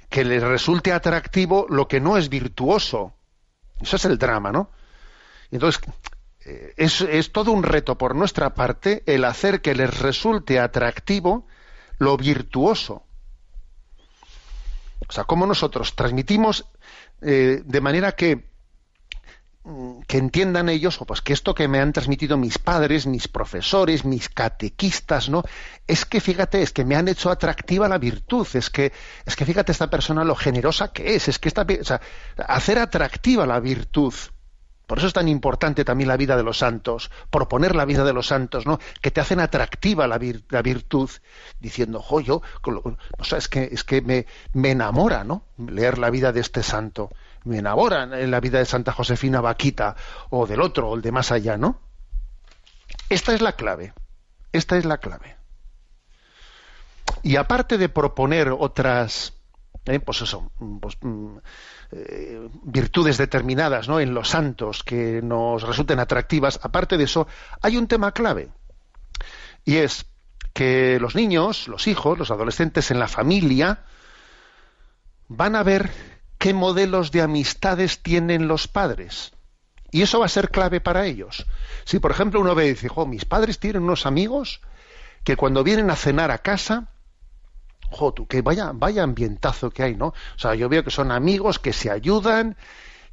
[0.09, 3.13] que les resulte atractivo lo que no es virtuoso.
[3.79, 4.71] Eso es el drama, ¿no?
[5.51, 5.81] Entonces,
[6.45, 11.45] eh, es, todo un reto por nuestra parte el hacer que les resulte atractivo
[11.99, 13.03] lo virtuoso.
[15.07, 16.65] O sea, cómo nosotros transmitimos
[17.21, 18.50] eh, de manera que
[20.07, 24.05] que entiendan ellos, o pues que esto que me han transmitido mis padres, mis profesores,
[24.05, 25.43] mis catequistas, ¿no?
[25.87, 28.91] Es que fíjate, es que me han hecho atractiva la virtud, es que,
[29.25, 32.01] es que fíjate esta persona lo generosa que es, es que esta, o sea,
[32.47, 34.13] hacer atractiva la virtud.
[34.87, 38.11] Por eso es tan importante también la vida de los santos, proponer la vida de
[38.11, 38.77] los santos, ¿no?
[39.01, 41.09] Que te hacen atractiva la, vir- la virtud,
[41.61, 45.45] diciendo, jo, yo, con lo- o sea, es que, es que me, me enamora, ¿no?
[45.57, 47.09] Leer la vida de este santo.
[47.43, 49.95] Me enamora en la vida de Santa Josefina Vaquita,
[50.29, 51.79] o del otro, o el de más allá, ¿no?
[53.09, 53.93] Esta es la clave.
[54.51, 55.37] Esta es la clave.
[57.23, 59.33] Y aparte de proponer otras,
[59.85, 61.37] eh, pues eso, mm, pues, mm,
[61.91, 63.99] eh, virtudes determinadas ¿no?
[63.99, 67.27] en los santos que nos resulten atractivas, aparte de eso,
[67.61, 68.49] hay un tema clave.
[69.65, 70.05] Y es
[70.53, 73.83] que los niños, los hijos, los adolescentes en la familia
[75.27, 75.91] van a ver
[76.41, 79.31] qué modelos de amistades tienen los padres.
[79.91, 81.45] Y eso va a ser clave para ellos.
[81.83, 84.59] Si, por ejemplo, uno ve y dice, mis padres tienen unos amigos
[85.23, 86.87] que cuando vienen a cenar a casa,
[87.91, 88.73] jo, tú, que vaya,
[89.03, 90.07] ambientazo que hay, ¿no?
[90.07, 92.57] O sea, yo veo que son amigos que se ayudan,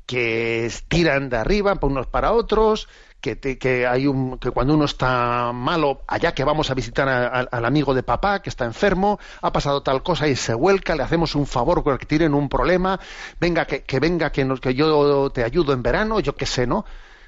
[0.07, 2.89] que tiran de arriba unos para otros,
[3.29, 7.07] que, te- que hay un, que cuando uno está malo, allá que vamos a visitar
[7.09, 10.97] a- al amigo de papá que está enfermo, ha pasado tal cosa y se vuelca,
[10.97, 12.99] le hacemos un favor porque tienen un problema,
[13.39, 16.79] venga que, que venga que, que yo te ayudo en verano, yo qué sé, ¿no?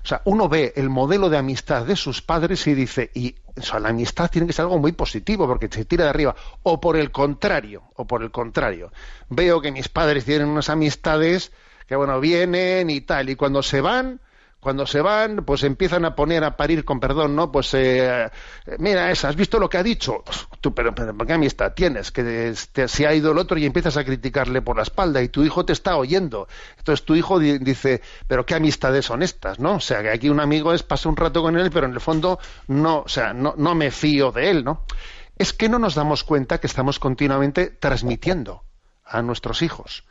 [0.02, 3.60] O sea, uno ve el modelo de amistad de sus padres y dice, y o
[3.60, 6.34] sea, la amistad tiene que ser algo muy positivo porque se tira de arriba.
[6.62, 8.90] O por el contrario, o por el contrario,
[9.28, 11.52] veo que mis padres tienen unas amistades
[11.86, 14.20] que, bueno, vienen y tal, y cuando se van,
[14.60, 17.50] cuando se van, pues empiezan a poner a parir con perdón, ¿no?
[17.50, 18.28] Pues eh,
[18.78, 20.22] mira, esa, ¿has visto lo que ha dicho?
[20.60, 22.10] Tú, pero, pero ¿qué amistad tienes?
[22.12, 25.28] Que te- se ha ido el otro y empiezas a criticarle por la espalda y
[25.30, 26.46] tu hijo te está oyendo.
[26.76, 29.76] Entonces tu hijo di- dice, pero qué amistades son estas, ¿no?
[29.76, 32.00] O sea, que aquí un amigo es pasa un rato con él, pero en el
[32.00, 34.84] fondo no, o sea, no, no me fío de él, ¿no?
[35.38, 38.62] Es que no nos damos cuenta que estamos continuamente transmitiendo
[39.04, 40.04] a nuestros hijos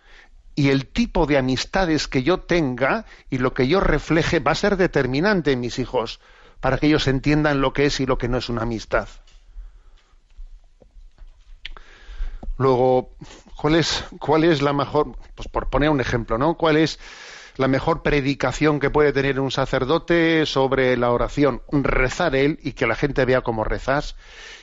[0.60, 4.56] y el tipo de amistades que yo tenga y lo que yo refleje va a
[4.56, 6.19] ser determinante en mis hijos
[6.60, 9.08] para que ellos entiendan lo que es y lo que no es una amistad.
[12.58, 13.12] Luego,
[13.56, 16.56] ¿cuál es, cuál es la mejor, pues por poner un ejemplo, ¿no?
[16.56, 17.00] ¿Cuál es
[17.60, 21.62] la mejor predicación que puede tener un sacerdote sobre la oración?
[21.74, 24.15] Rezar él y que la gente vea cómo rezas.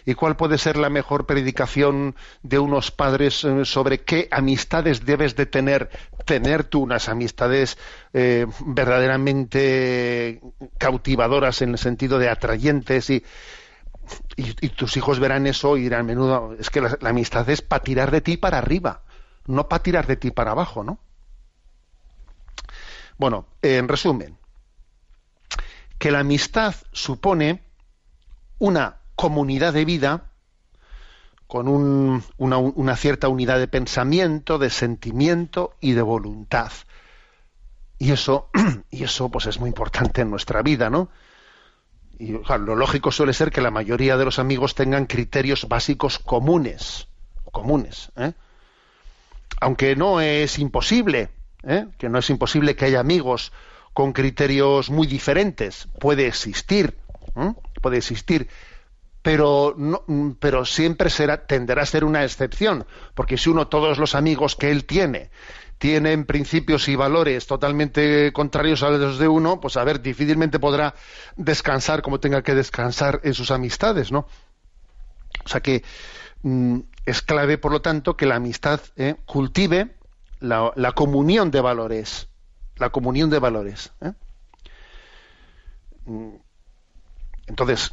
[0.07, 5.37] ¿Y cuál puede ser la mejor predicación de unos padres eh, sobre qué amistades debes
[5.37, 5.91] de tener?
[6.25, 7.77] Tener tú unas amistades
[8.15, 10.41] eh, verdaderamente
[10.79, 13.23] cautivadoras en el sentido de atrayentes y,
[14.37, 17.83] y, tus hijos verán eso y dirán, menudo, es que la, la amistad es para
[17.83, 19.03] tirar de ti para arriba,
[19.47, 20.99] no para tirar de ti para abajo, ¿no?
[23.19, 24.37] Bueno, en resumen,
[25.99, 27.63] que la amistad supone
[28.59, 30.31] una comunidad de vida
[31.47, 36.73] con un- una, una cierta unidad de pensamiento, de sentimiento y de voluntad.
[37.99, 38.51] Y eso,
[38.91, 41.09] y eso pues es muy importante en nuestra vida, ¿no?
[42.19, 46.19] Y claro, lo lógico suele ser que la mayoría de los amigos tengan criterios básicos
[46.19, 47.09] comunes,
[47.53, 48.33] comunes, ¿eh?
[49.61, 51.29] aunque no es imposible,
[51.67, 51.87] ¿eh?
[51.99, 53.53] que no es imposible que haya amigos
[53.93, 56.97] con criterios muy diferentes, puede existir,
[57.81, 58.49] puede existir,
[59.23, 60.05] pero no,
[60.39, 64.71] pero siempre será tenderá a ser una excepción, porque si uno todos los amigos que
[64.71, 65.31] él tiene
[65.79, 70.95] tienen principios y valores totalmente contrarios a los de uno, pues a ver, difícilmente podrá
[71.37, 74.27] descansar como tenga que descansar en sus amistades, ¿no?
[75.45, 75.85] O sea que
[76.43, 79.96] mm, es clave, por lo tanto, que la amistad eh, cultive
[80.41, 82.29] la, comunión de valores,
[82.77, 83.93] la comunión de valores.
[84.01, 84.13] ¿eh?
[86.05, 86.37] Mm,
[87.47, 87.93] entonces,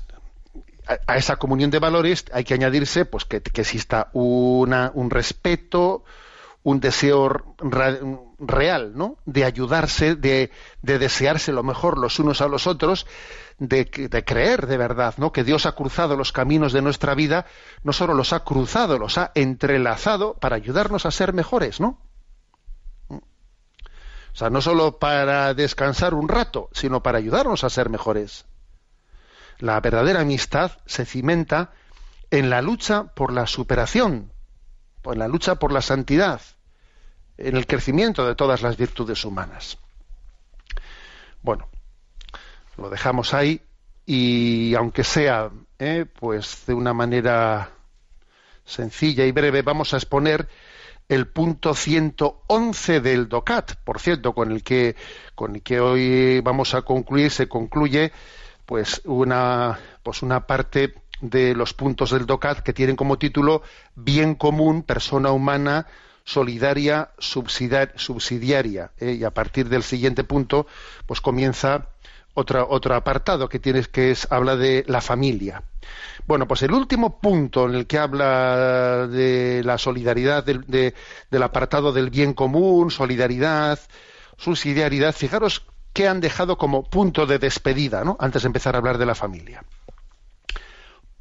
[0.88, 6.04] a, esa comunión de valores hay que añadirse, pues, que, exista una, un respeto,
[6.64, 7.56] un deseo
[8.40, 9.18] real, ¿no?
[9.26, 10.50] De ayudarse, de,
[10.82, 13.06] de, desearse lo mejor los unos a los otros,
[13.60, 15.32] de, de, creer de verdad, ¿no?
[15.32, 17.46] Que Dios ha cruzado los caminos de nuestra vida,
[17.84, 22.00] no solo los ha cruzado, los ha entrelazado para ayudarnos a ser mejores, ¿no?
[24.34, 28.46] O sea, no solo para descansar un rato, sino para ayudarnos a ser mejores.
[29.60, 31.72] La verdadera amistad se cimenta
[32.32, 34.32] en la lucha por la superación,
[35.04, 36.42] en la lucha por la santidad,
[37.38, 39.78] en el crecimiento de todas las virtudes humanas.
[41.44, 41.68] Bueno,
[42.78, 43.62] lo dejamos ahí
[44.06, 47.70] y aunque sea eh, pues de una manera
[48.66, 50.50] sencilla y breve, vamos a exponer
[51.10, 54.96] el punto 111 del DOCAT, por cierto, con el que
[55.36, 58.12] con el que hoy vamos a concluir se concluye
[58.66, 63.62] pues una pues una parte de los puntos del DOCAT que tienen como título
[63.96, 65.88] bien común, persona humana,
[66.26, 68.92] solidaria, subsidiaria.
[69.00, 69.14] ¿eh?
[69.14, 70.68] Y a partir del siguiente punto,
[71.06, 71.90] pues comienza
[72.34, 75.64] otra, otro apartado que tienes que es habla de la familia.
[76.26, 80.94] Bueno, pues el último punto en el que habla de la solidaridad, del, de,
[81.30, 83.80] del apartado del bien común, solidaridad,
[84.38, 88.18] subsidiariedad, fijaros que han dejado como punto de despedida, ¿no?
[88.20, 89.64] Antes de empezar a hablar de la familia.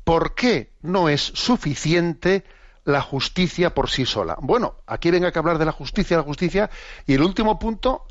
[0.05, 2.45] ¿Por qué no es suficiente
[2.85, 4.37] la justicia por sí sola?
[4.41, 6.71] Bueno, aquí venga que hablar de la justicia, la justicia,
[7.07, 8.07] y el último punto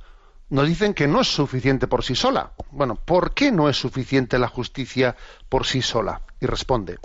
[0.52, 2.52] nos dicen que no es suficiente por sí sola.
[2.72, 5.16] Bueno, ¿por qué no es suficiente la justicia
[5.48, 6.24] por sí sola?
[6.42, 7.00] Y responde,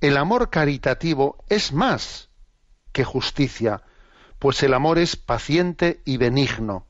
[0.00, 2.30] el amor caritativo es más
[2.92, 3.82] que justicia,
[4.40, 6.84] pues el amor es paciente y benigno.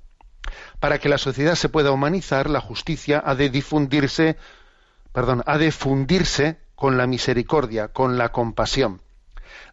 [0.81, 4.39] Para que la sociedad se pueda humanizar, la justicia ha de difundirse,
[5.13, 9.03] perdón, ha de fundirse con la misericordia, con la compasión.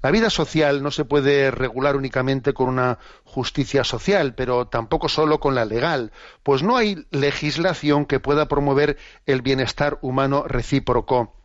[0.02, 5.40] La vida social no se puede regular únicamente con una justicia social, pero tampoco solo
[5.40, 8.98] con la legal, pues no hay legislación que pueda promover
[9.28, 11.36] el bienestar humano recíproco.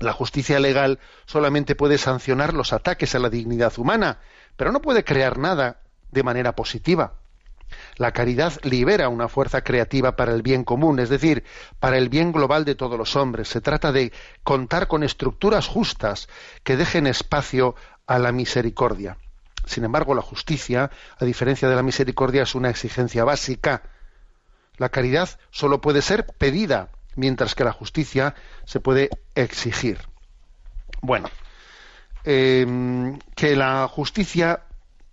[0.00, 4.18] La justicia legal solamente puede sancionar los ataques a la dignidad humana,
[4.56, 5.80] pero no puede crear nada
[6.10, 7.14] de manera positiva.
[7.96, 11.44] La caridad libera una fuerza creativa para el bien común, es decir,
[11.80, 13.48] para el bien global de todos los hombres.
[13.48, 14.12] Se trata de
[14.42, 16.28] contar con estructuras justas
[16.62, 17.74] que dejen espacio
[18.06, 19.16] a la misericordia.
[19.64, 23.82] Sin embargo, la justicia, a diferencia de la misericordia, es una exigencia básica.
[24.76, 29.98] La caridad solo puede ser pedida, mientras que la justicia se puede exigir.
[31.00, 31.28] Bueno,
[32.24, 34.62] eh, que la justicia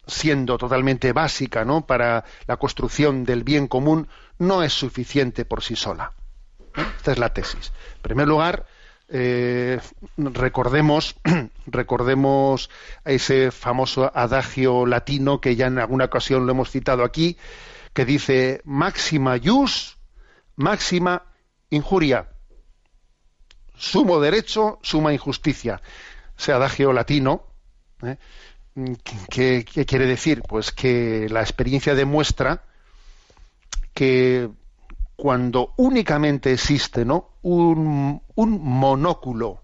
[0.07, 1.85] siendo totalmente básica ¿no?
[1.85, 6.13] para la construcción del bien común, no es suficiente por sí sola.
[6.97, 7.71] Esta es la tesis.
[7.95, 8.65] En primer lugar,
[9.09, 9.79] eh,
[10.17, 11.15] recordemos,
[11.67, 12.69] recordemos
[13.05, 17.37] ese famoso adagio latino que ya en alguna ocasión lo hemos citado aquí,
[17.93, 19.97] que dice máxima jus,
[20.55, 21.23] máxima
[21.69, 22.29] injuria.
[23.77, 25.81] Sumo derecho, suma injusticia.
[26.37, 27.47] Ese adagio latino,
[28.03, 28.17] ¿eh?
[29.29, 30.41] ¿Qué, ¿Qué, quiere decir?
[30.41, 32.63] Pues que la experiencia demuestra
[33.93, 34.49] que
[35.15, 37.29] cuando únicamente existe ¿no?
[37.43, 39.61] un, un monóculo,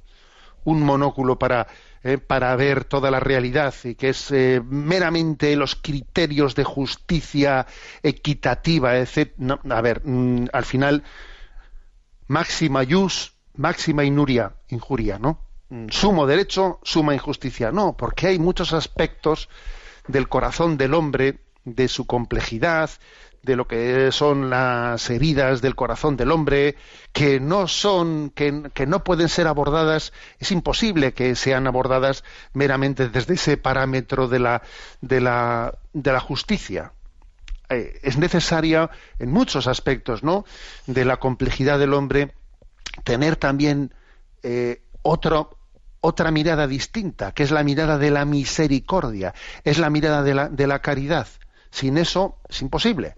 [0.63, 1.67] un monóculo para,
[2.03, 7.65] eh, para ver toda la realidad y que es eh, meramente los criterios de justicia
[8.03, 9.33] equitativa, etc.
[9.69, 11.03] A ver, mm, al final,
[12.27, 15.48] máxima jus, máxima inuria, injuria, ¿no?
[15.89, 17.71] Sumo derecho, suma injusticia.
[17.71, 19.49] No, porque hay muchos aspectos
[20.07, 22.89] del corazón del hombre, de su complejidad,
[23.43, 26.75] de lo que son las heridas del corazón del hombre,
[27.13, 33.07] que no son, que, que, no pueden ser abordadas, es imposible que sean abordadas meramente
[33.07, 34.61] desde ese parámetro de la,
[35.01, 36.91] de la, de la justicia.
[37.69, 38.89] Eh, es necesaria
[39.19, 40.43] en muchos aspectos, ¿no?
[40.87, 42.33] De la complejidad del hombre
[43.03, 43.93] tener también
[44.43, 45.58] eh, otro,
[46.01, 49.33] otra mirada distinta, que es la mirada de la misericordia,
[49.63, 51.27] es la mirada de la, de la caridad.
[51.71, 53.15] Sin eso es imposible.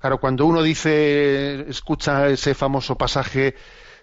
[0.00, 3.54] Claro, cuando uno dice, escucha ese famoso pasaje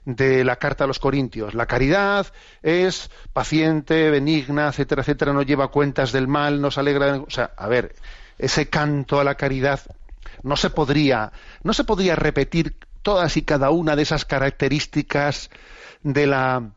[0.06, 2.26] de la carta a los Corintios, la caridad
[2.64, 7.18] es paciente, benigna, etcétera, etcétera, no lleva cuentas del mal, no se alegra.
[7.18, 7.94] O sea, a ver,
[8.40, 9.80] ese canto a la caridad
[10.42, 15.50] no se podría, no se podría repetir todas y cada una de esas características
[16.02, 16.72] de la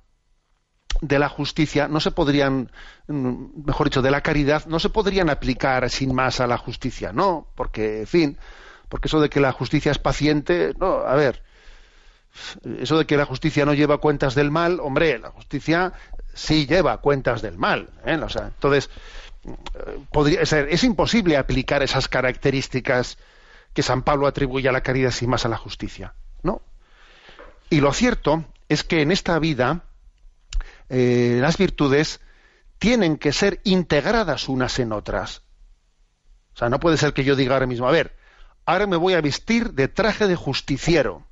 [1.01, 2.71] de la justicia no se podrían,
[3.09, 7.13] mm, mejor dicho, de la caridad no se podrían aplicar sin más a la justicia,
[7.13, 8.39] no, porque, en fin,
[8.89, 11.43] porque eso de que la justicia es paciente, no, a ver,
[12.81, 15.93] eso de que la justicia no lleva cuentas del mal, hombre, la justicia
[16.33, 18.17] sí lleva cuentas del mal, ¿eh?
[18.17, 18.91] o sea, entonces
[20.11, 23.19] podría ser, es imposible aplicar esas características
[23.73, 26.63] que San Pablo atribuye a la caridad sin más a la justicia, ¿no?
[27.71, 29.83] Y lo cierto es que en esta vida
[30.89, 32.21] eh, las virtudes
[32.79, 35.43] tienen que ser integradas unas en otras.
[36.55, 38.17] O sea, no puede ser que yo diga ahora mismo, a ver,
[38.67, 41.27] ahora me voy a vestir de traje de justiciero.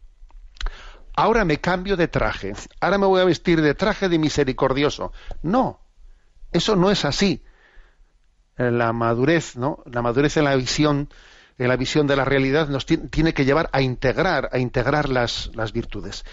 [1.15, 2.55] Ahora me cambio de traje.
[2.81, 5.13] Ahora me voy a vestir de traje de misericordioso.
[5.43, 5.81] No,
[6.53, 7.45] eso no es así.
[8.57, 9.83] La madurez, ¿no?
[9.87, 11.09] La madurez en la visión,
[11.59, 15.73] en la visión de la realidad nos tiene, que llevar a integrar, a integrar las
[15.73, 16.25] virtudes.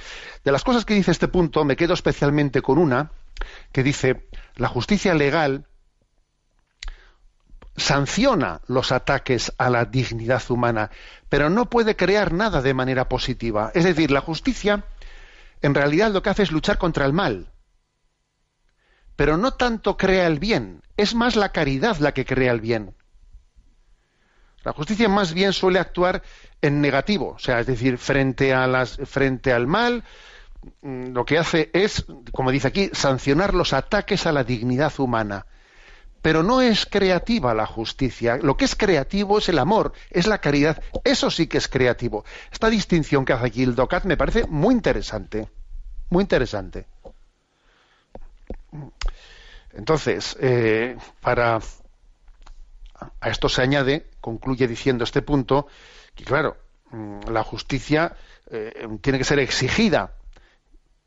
[0.44, 3.12] De las cosas que dice este punto, me quedo especialmente con una
[3.72, 5.66] que dice la justicia legal
[7.80, 10.92] sanciona los ataques a la dignidad humana,
[11.30, 13.72] pero no puede crear nada de manera positiva.
[13.74, 14.84] Es decir, la justicia
[15.62, 17.52] en realidad lo que hace es luchar contra el mal,
[19.16, 22.96] pero no tanto crea el bien, es más la caridad la que crea el bien.
[24.64, 26.22] La justicia más bien suele actuar
[26.62, 30.04] en negativo, o sea, es decir, frente, a las, frente al mal,
[30.82, 35.46] mm, lo que hace es, como dice aquí, sancionar los ataques a la dignidad humana
[36.22, 38.38] pero no es creativa la justicia.
[38.38, 40.82] Lo que es creativo es el amor, es la caridad.
[41.04, 42.26] Eso sí que es creativo.
[42.52, 45.50] Esta distinción que hace aquí el DOCAT me parece muy interesante.
[46.10, 46.88] Muy interesante.
[49.74, 51.60] Entonces, eh, para
[53.22, 55.68] a esto se añade, concluye diciendo este punto,
[56.16, 56.58] que claro,
[56.92, 58.16] mm, la justicia
[58.52, 60.14] eh, tiene que ser exigida,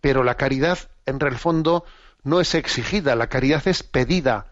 [0.00, 1.84] pero la caridad en el fondo
[2.24, 4.46] no es exigida, la caridad es pedida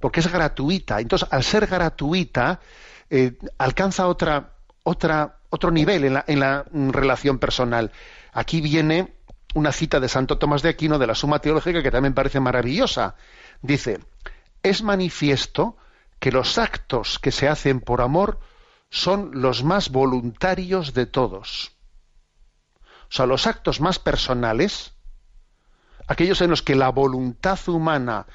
[0.00, 1.00] porque es gratuita.
[1.00, 2.60] Entonces, al ser gratuita,
[3.08, 7.90] eh, alcanza otra, otra, otro nivel en la, en la relación personal.
[8.32, 9.14] Aquí viene
[9.54, 13.14] una cita de Santo Tomás de Aquino de la Suma Teológica que también parece maravillosa.
[13.62, 14.00] Dice,
[14.62, 15.76] es manifiesto
[16.24, 18.40] que los actos que se hacen por amor
[18.88, 21.72] son los más voluntarios de todos.
[22.78, 24.94] O sea, los actos más personales,
[26.06, 28.26] aquellos en los que la voluntad humana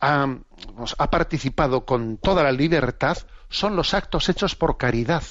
[0.00, 0.26] ha,
[0.98, 3.16] ha participado con toda la libertad
[3.48, 5.22] son los actos hechos por caridad.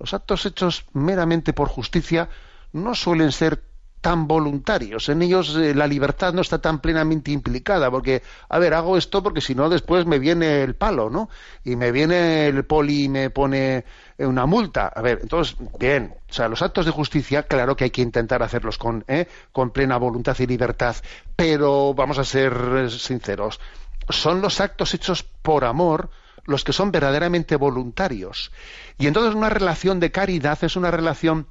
[0.00, 2.28] Los actos hechos meramente por justicia
[2.72, 3.69] no suelen ser
[4.00, 5.08] tan voluntarios.
[5.08, 9.22] En ellos eh, la libertad no está tan plenamente implicada, porque, a ver, hago esto
[9.22, 11.28] porque si no después me viene el palo, ¿no?
[11.64, 13.84] Y me viene el poli y me pone
[14.18, 14.88] una multa.
[14.88, 18.42] A ver, entonces, bien, o sea, los actos de justicia, claro que hay que intentar
[18.42, 19.26] hacerlos con, ¿eh?
[19.52, 20.96] con plena voluntad y libertad,
[21.36, 23.60] pero vamos a ser eh, sinceros,
[24.08, 26.10] son los actos hechos por amor
[26.46, 28.50] los que son verdaderamente voluntarios.
[28.98, 31.46] Y entonces una relación de caridad es una relación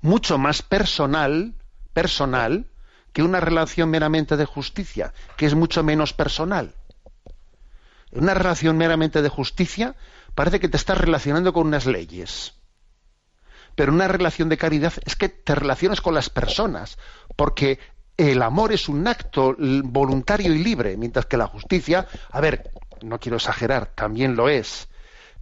[0.00, 1.54] mucho más personal,
[1.92, 2.66] personal,
[3.12, 6.74] que una relación meramente de justicia, que es mucho menos personal.
[8.12, 9.94] Una relación meramente de justicia
[10.34, 12.54] parece que te estás relacionando con unas leyes.
[13.74, 16.98] Pero una relación de caridad es que te relacionas con las personas,
[17.36, 17.78] porque
[18.16, 22.70] el amor es un acto voluntario y libre, mientras que la justicia, a ver,
[23.02, 24.88] no quiero exagerar, también lo es,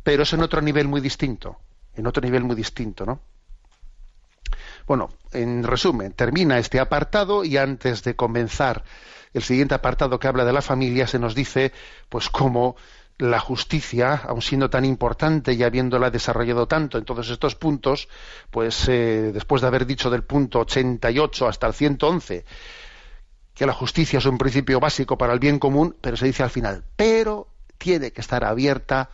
[0.03, 1.59] pero es en otro nivel muy distinto,
[1.95, 3.21] en otro nivel muy distinto, ¿no?
[4.89, 8.85] Bueno, en resumen, termina este apartado y antes de comenzar
[9.35, 11.73] el siguiente apartado que habla de la familia, se nos dice,
[12.09, 12.75] pues cómo
[13.19, 18.09] la justicia, aun siendo tan importante y habiéndola desarrollado tanto en todos estos puntos,
[18.51, 22.47] pues eh, después de haber dicho del punto 88 hasta el 111
[23.53, 26.51] que la justicia es un principio básico para el bien común, pero se dice al
[26.51, 29.11] final, pero tiene que estar abierta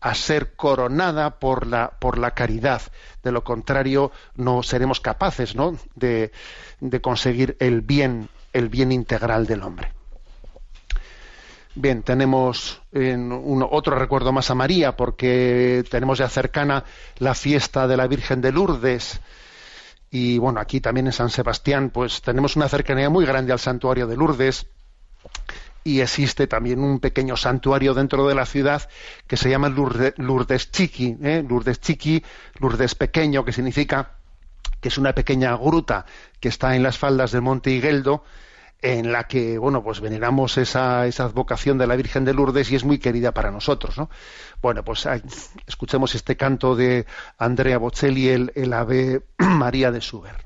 [0.00, 2.82] a ser coronada por la, por la caridad.
[3.22, 5.76] De lo contrario, no seremos capaces ¿no?
[5.94, 6.32] De,
[6.80, 9.92] de conseguir el bien, el bien integral del hombre.
[11.78, 12.80] Bien, tenemos
[13.70, 16.84] otro recuerdo más a María, porque tenemos ya cercana
[17.18, 19.20] la fiesta de la Virgen de Lourdes.
[20.10, 24.06] Y bueno, aquí también en San Sebastián, pues tenemos una cercanía muy grande al santuario
[24.06, 24.66] de Lourdes
[25.86, 28.88] y existe también un pequeño santuario dentro de la ciudad
[29.28, 31.44] que se llama Lourdes, Lourdes Chiqui, ¿eh?
[31.48, 32.24] Lourdes Chiqui,
[32.58, 34.16] Lourdes pequeño, que significa
[34.80, 36.04] que es una pequeña gruta
[36.40, 38.24] que está en las faldas del Monte Higueldo,
[38.82, 42.74] en la que bueno pues veneramos esa, esa advocación de la Virgen de Lourdes y
[42.74, 44.10] es muy querida para nosotros ¿no?
[44.60, 45.08] bueno pues
[45.66, 47.06] escuchemos este canto de
[47.38, 50.44] Andrea Bocelli el, el Ave María de Schubert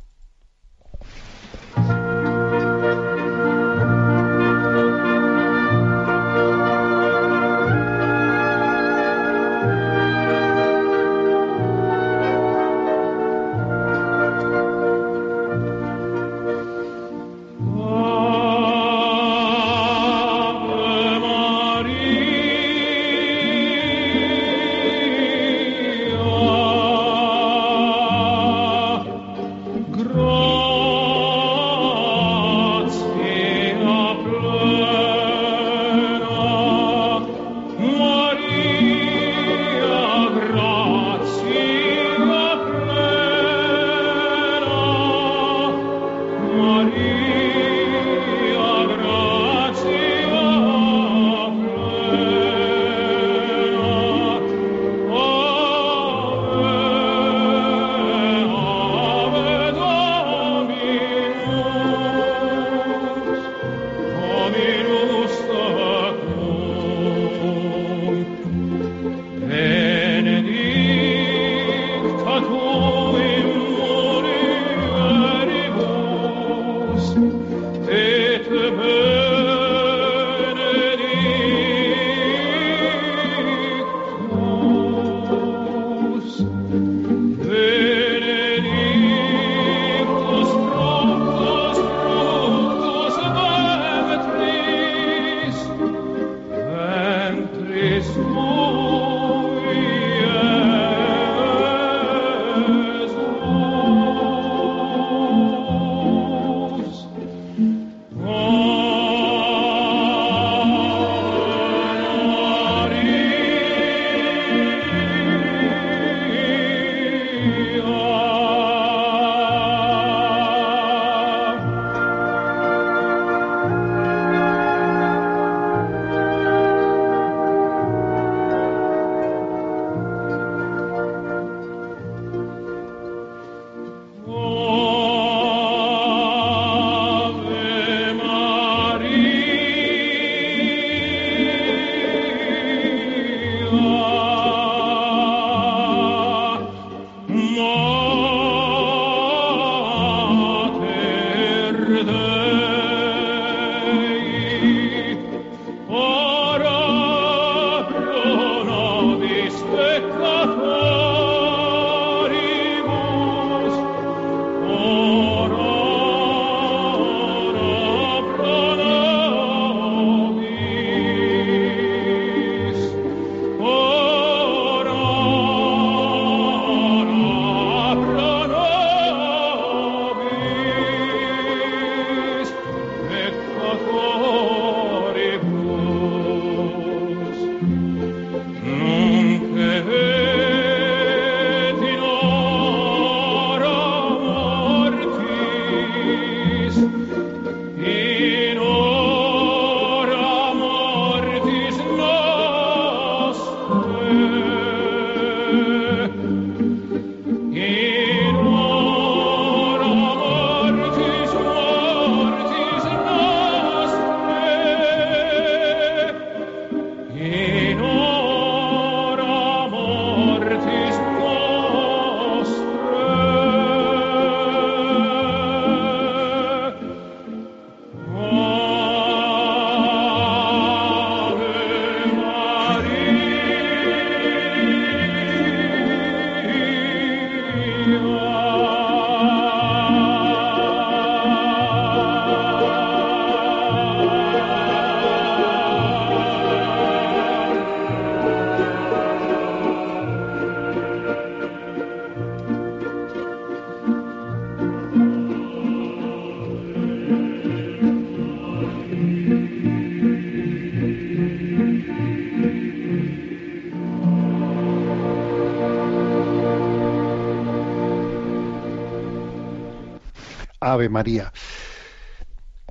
[270.80, 271.32] Ave María.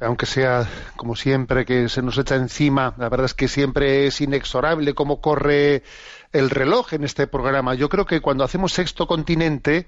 [0.01, 4.21] Aunque sea, como siempre, que se nos echa encima, la verdad es que siempre es
[4.21, 5.83] inexorable cómo corre
[6.31, 7.75] el reloj en este programa.
[7.75, 9.87] Yo creo que cuando hacemos sexto continente,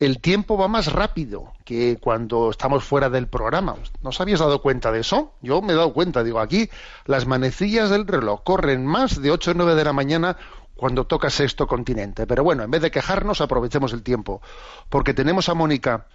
[0.00, 3.76] el tiempo va más rápido que cuando estamos fuera del programa.
[4.02, 5.34] ¿No os habíais dado cuenta de eso?
[5.40, 6.24] Yo me he dado cuenta.
[6.24, 6.68] Digo, aquí
[7.06, 10.36] las manecillas del reloj corren más de 8 o 9 de la mañana
[10.74, 12.26] cuando toca sexto continente.
[12.26, 14.42] Pero bueno, en vez de quejarnos, aprovechemos el tiempo.
[14.88, 16.08] Porque tenemos a Mónica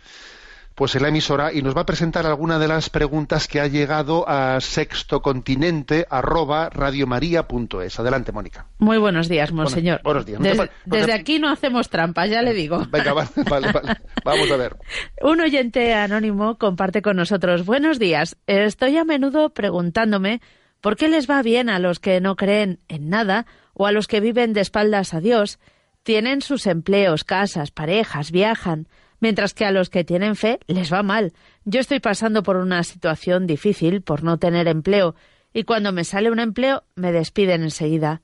[0.79, 3.67] pues en la emisora y nos va a presentar alguna de las preguntas que ha
[3.67, 7.99] llegado a sextocontinente arroba radiomaria.es.
[7.99, 8.65] Adelante, Mónica.
[8.77, 9.99] Muy buenos días, monseñor.
[10.05, 10.39] buenos días.
[10.39, 12.85] No te- desde aquí no hacemos trampas, ya le digo.
[12.89, 13.95] Venga, vale, vale, vale.
[14.23, 14.77] Vamos a ver.
[15.21, 17.65] Un oyente anónimo comparte con nosotros.
[17.65, 18.37] Buenos días.
[18.47, 20.39] Estoy a menudo preguntándome
[20.79, 24.07] por qué les va bien a los que no creen en nada o a los
[24.07, 25.59] que viven de espaldas a Dios.
[26.03, 28.87] Tienen sus empleos, casas, parejas, viajan,
[29.19, 31.33] mientras que a los que tienen fe les va mal.
[31.65, 35.15] Yo estoy pasando por una situación difícil por no tener empleo
[35.53, 38.21] y cuando me sale un empleo me despiden enseguida.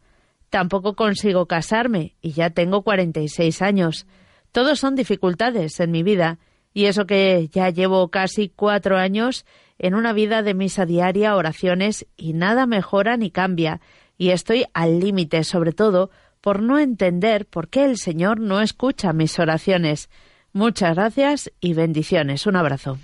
[0.50, 4.06] Tampoco consigo casarme y ya tengo 46 años.
[4.52, 6.40] Todos son dificultades en mi vida
[6.74, 9.46] y eso que ya llevo casi cuatro años
[9.78, 13.82] en una vida de misa diaria, oraciones y nada mejora ni cambia
[14.18, 16.10] y estoy al límite sobre todo
[16.42, 20.10] por no entender por qué el Señor no escucha mis oraciones.
[20.56, 22.48] Muchas gracias y bendiciones.
[22.48, 22.98] Un abrazo.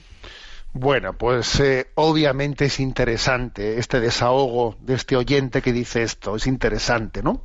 [0.71, 6.37] Bueno, pues eh, obviamente es interesante este desahogo de este oyente que dice esto.
[6.37, 7.43] Es interesante, ¿no?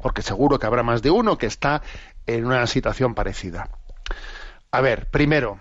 [0.00, 1.82] Porque seguro que habrá más de uno que está
[2.28, 3.68] en una situación parecida.
[4.70, 5.60] A ver, primero,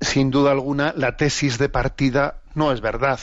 [0.00, 3.20] sin duda alguna, la tesis de partida no es verdad.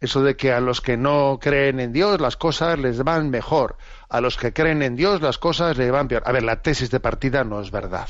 [0.00, 3.76] Eso de que a los que no creen en Dios las cosas les van mejor,
[4.08, 6.24] a los que creen en Dios las cosas les van peor.
[6.26, 8.08] A ver, la tesis de partida no es verdad.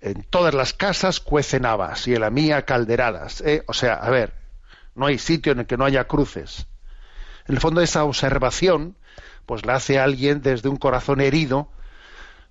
[0.00, 3.40] En todas las casas cuecen habas y en la mía calderadas.
[3.40, 3.64] ¿eh?
[3.66, 4.34] O sea, a ver,
[4.94, 6.66] no hay sitio en el que no haya cruces.
[7.46, 8.96] En el fondo esa observación,
[9.46, 11.70] pues la hace alguien desde un corazón herido,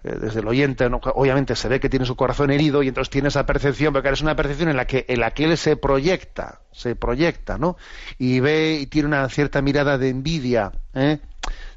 [0.03, 3.29] eh, desde el oyente, obviamente se ve que tiene su corazón herido y entonces tiene
[3.29, 6.61] esa percepción, claro, es una percepción en la que en la que él se proyecta,
[6.71, 7.77] se proyecta, ¿no?
[8.17, 11.19] Y ve y tiene una cierta mirada de envidia, ¿eh?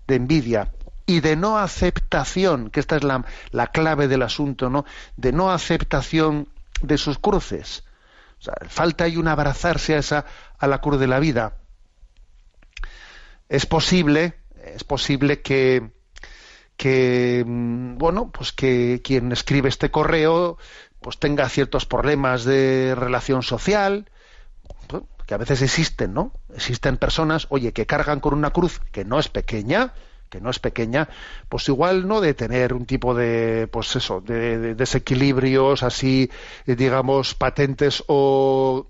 [0.06, 0.70] de envidia
[1.11, 4.84] y de no aceptación, que esta es la, la clave del asunto, ¿no?
[5.16, 6.48] De no aceptación
[6.82, 7.82] de sus cruces.
[8.68, 10.24] Falta ahí un abrazarse a esa
[10.56, 11.56] a la cruz de la vida.
[13.48, 14.34] Es posible,
[14.64, 15.90] es posible que
[16.76, 20.58] que mm, bueno, pues que quien escribe este correo
[21.00, 24.08] pues tenga ciertos problemas de relación social,
[24.86, 26.32] pues, que a veces existen, ¿no?
[26.54, 29.92] Existen personas, oye, que cargan con una cruz que no es pequeña,
[30.31, 31.09] que no es pequeña,
[31.49, 36.31] pues igual no de tener un tipo de, pues eso, de, de desequilibrios así,
[36.66, 38.87] eh, digamos, patentes o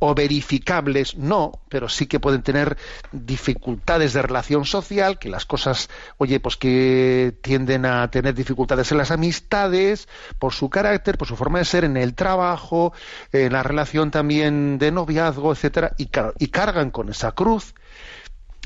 [0.00, 2.76] o verificables, no, pero sí que pueden tener
[3.10, 8.98] dificultades de relación social, que las cosas, oye, pues que tienden a tener dificultades en
[8.98, 10.08] las amistades,
[10.38, 12.92] por su carácter, por su forma de ser, en el trabajo,
[13.32, 16.08] en la relación también de noviazgo, etcétera, y,
[16.38, 17.74] y cargan con esa cruz.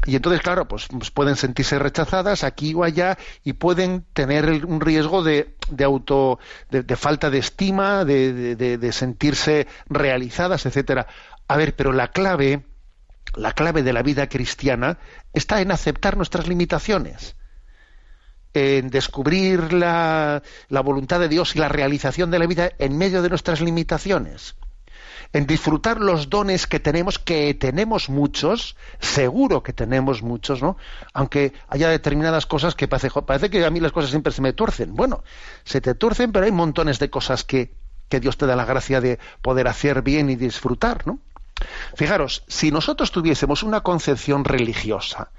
[0.05, 4.81] Y entonces, claro, pues, pues pueden sentirse rechazadas aquí o allá y pueden tener un
[4.81, 6.41] riesgo de, de auto,
[6.71, 11.07] de, de falta de estima, de- de sentirse realizadas, etcétera.
[11.47, 12.67] A ver, pero la clave,
[13.37, 14.99] la clave de la vida cristiana
[15.33, 17.37] está en aceptar nuestras limitaciones,
[18.55, 23.23] en descubrir la, la voluntad de Dios y la realización de la vida en medio
[23.23, 24.57] de nuestras limitaciones
[25.33, 30.77] en disfrutar los dones que tenemos, que tenemos muchos, seguro que tenemos muchos, ¿no?
[31.15, 34.95] Aunque haya determinadas cosas que parece, que a mí las cosas siempre se me tuercen.
[34.95, 35.25] Bueno,
[35.65, 37.75] se te tuercen, pero hay montones de cosas que,
[38.09, 41.19] que Dios te da la gracia de poder hacer bien y disfrutar, ¿no?
[41.95, 45.31] Fijaros, si nosotros tuviésemos una concepción religiosa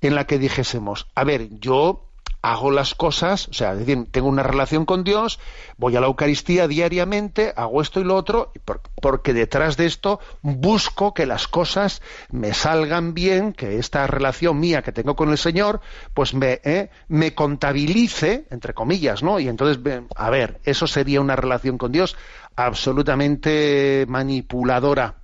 [0.00, 2.11] en la que dijésemos, a ver, yo
[2.42, 5.38] hago las cosas, o sea, es decir, tengo una relación con Dios,
[5.76, 8.52] voy a la Eucaristía diariamente, hago esto y lo otro,
[9.00, 14.82] porque detrás de esto busco que las cosas me salgan bien, que esta relación mía
[14.82, 15.80] que tengo con el Señor,
[16.14, 19.38] pues me, eh, me contabilice, entre comillas, ¿no?
[19.38, 19.78] Y entonces,
[20.16, 22.16] a ver, eso sería una relación con Dios
[22.56, 25.14] absolutamente manipuladora,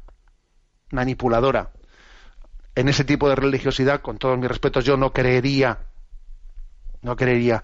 [0.92, 1.72] manipuladora.
[2.76, 5.80] En ese tipo de religiosidad, con todos mis respetos, yo no creería
[7.02, 7.62] no creería.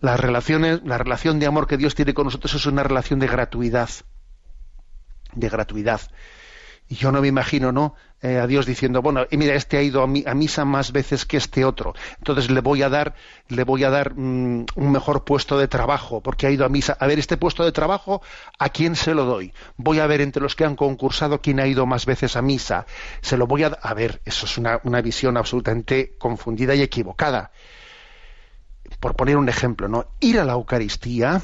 [0.00, 3.28] Las relaciones, la relación de amor que Dios tiene con nosotros es una relación de
[3.28, 3.90] gratuidad.
[5.34, 6.00] De gratuidad.
[6.88, 7.94] Y yo no me imagino, ¿no?
[8.22, 10.92] Eh, a Dios diciendo, bueno, y mira, este ha ido a, mi- a misa más
[10.92, 11.94] veces que este otro.
[12.18, 13.14] Entonces le voy a dar,
[13.48, 16.96] le voy a dar mm, un mejor puesto de trabajo, porque ha ido a misa.
[17.00, 18.22] A ver, este puesto de trabajo,
[18.58, 19.54] ¿a quién se lo doy?
[19.76, 22.86] Voy a ver entre los que han concursado quién ha ido más veces a misa.
[23.22, 23.68] Se lo voy a...
[23.68, 27.52] A ver, eso es una, una visión absolutamente confundida y equivocada.
[29.02, 30.06] Por poner un ejemplo, ¿no?
[30.20, 31.42] Ir a la Eucaristía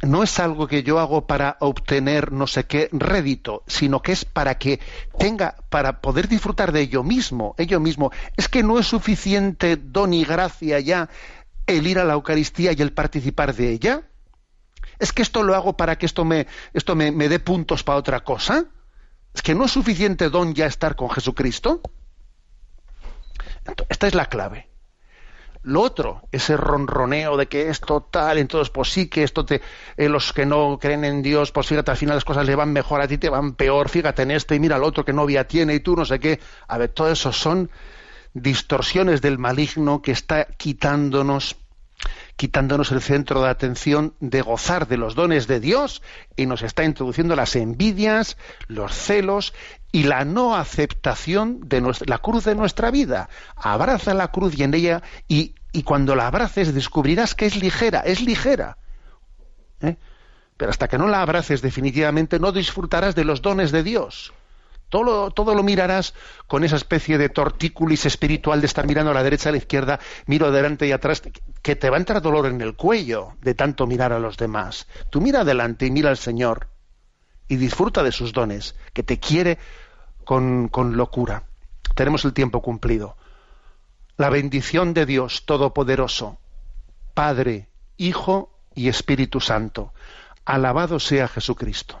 [0.00, 4.24] no es algo que yo hago para obtener no sé qué rédito, sino que es
[4.24, 4.80] para que
[5.18, 8.12] tenga, para poder disfrutar de ello mismo, ello mismo.
[8.38, 11.10] Es que no es suficiente don y gracia ya
[11.66, 14.08] el ir a la Eucaristía y el participar de ella.
[14.98, 17.98] Es que esto lo hago para que esto me, esto me, me dé puntos para
[17.98, 18.64] otra cosa.
[19.34, 21.82] Es que no es suficiente don ya estar con Jesucristo.
[23.90, 24.69] Esta es la clave.
[25.62, 29.60] Lo otro, ese ronroneo de que esto tal, entonces pues sí que esto te,
[29.98, 32.72] eh, los que no creen en Dios, pues fíjate, al final las cosas le van
[32.72, 35.46] mejor, a ti te van peor, fíjate en este y mira al otro que novia
[35.46, 36.40] tiene y tú no sé qué.
[36.66, 37.70] A ver, todo eso son
[38.32, 41.56] distorsiones del maligno que está quitándonos
[42.36, 46.02] quitándonos el centro de atención de gozar de los dones de Dios
[46.36, 48.36] y nos está introduciendo las envidias,
[48.68, 49.52] los celos
[49.92, 53.28] y la no aceptación de la cruz de nuestra vida.
[53.56, 58.00] Abraza la cruz y en ella, y, y cuando la abraces descubrirás que es ligera,
[58.00, 58.78] es ligera.
[59.80, 59.96] ¿Eh?
[60.56, 64.32] Pero hasta que no la abraces definitivamente no disfrutarás de los dones de Dios.
[64.90, 66.14] Todo lo, mirarás
[66.48, 70.00] con esa especie de tortícolis espiritual de estar mirando a la derecha, a la izquierda,
[70.26, 71.22] miro adelante y atrás,
[71.62, 74.88] que te va a entrar dolor en el cuello de tanto mirar a los demás.
[75.08, 76.66] Tú mira adelante y mira al Señor
[77.46, 79.58] y disfruta de sus dones, que te quiere
[80.24, 81.44] con, con locura.
[81.94, 83.16] Tenemos el tiempo cumplido.
[84.16, 86.38] La bendición de Dios Todopoderoso,
[87.14, 89.94] Padre, Hijo y Espíritu Santo.
[90.44, 92.00] Alabado sea Jesucristo.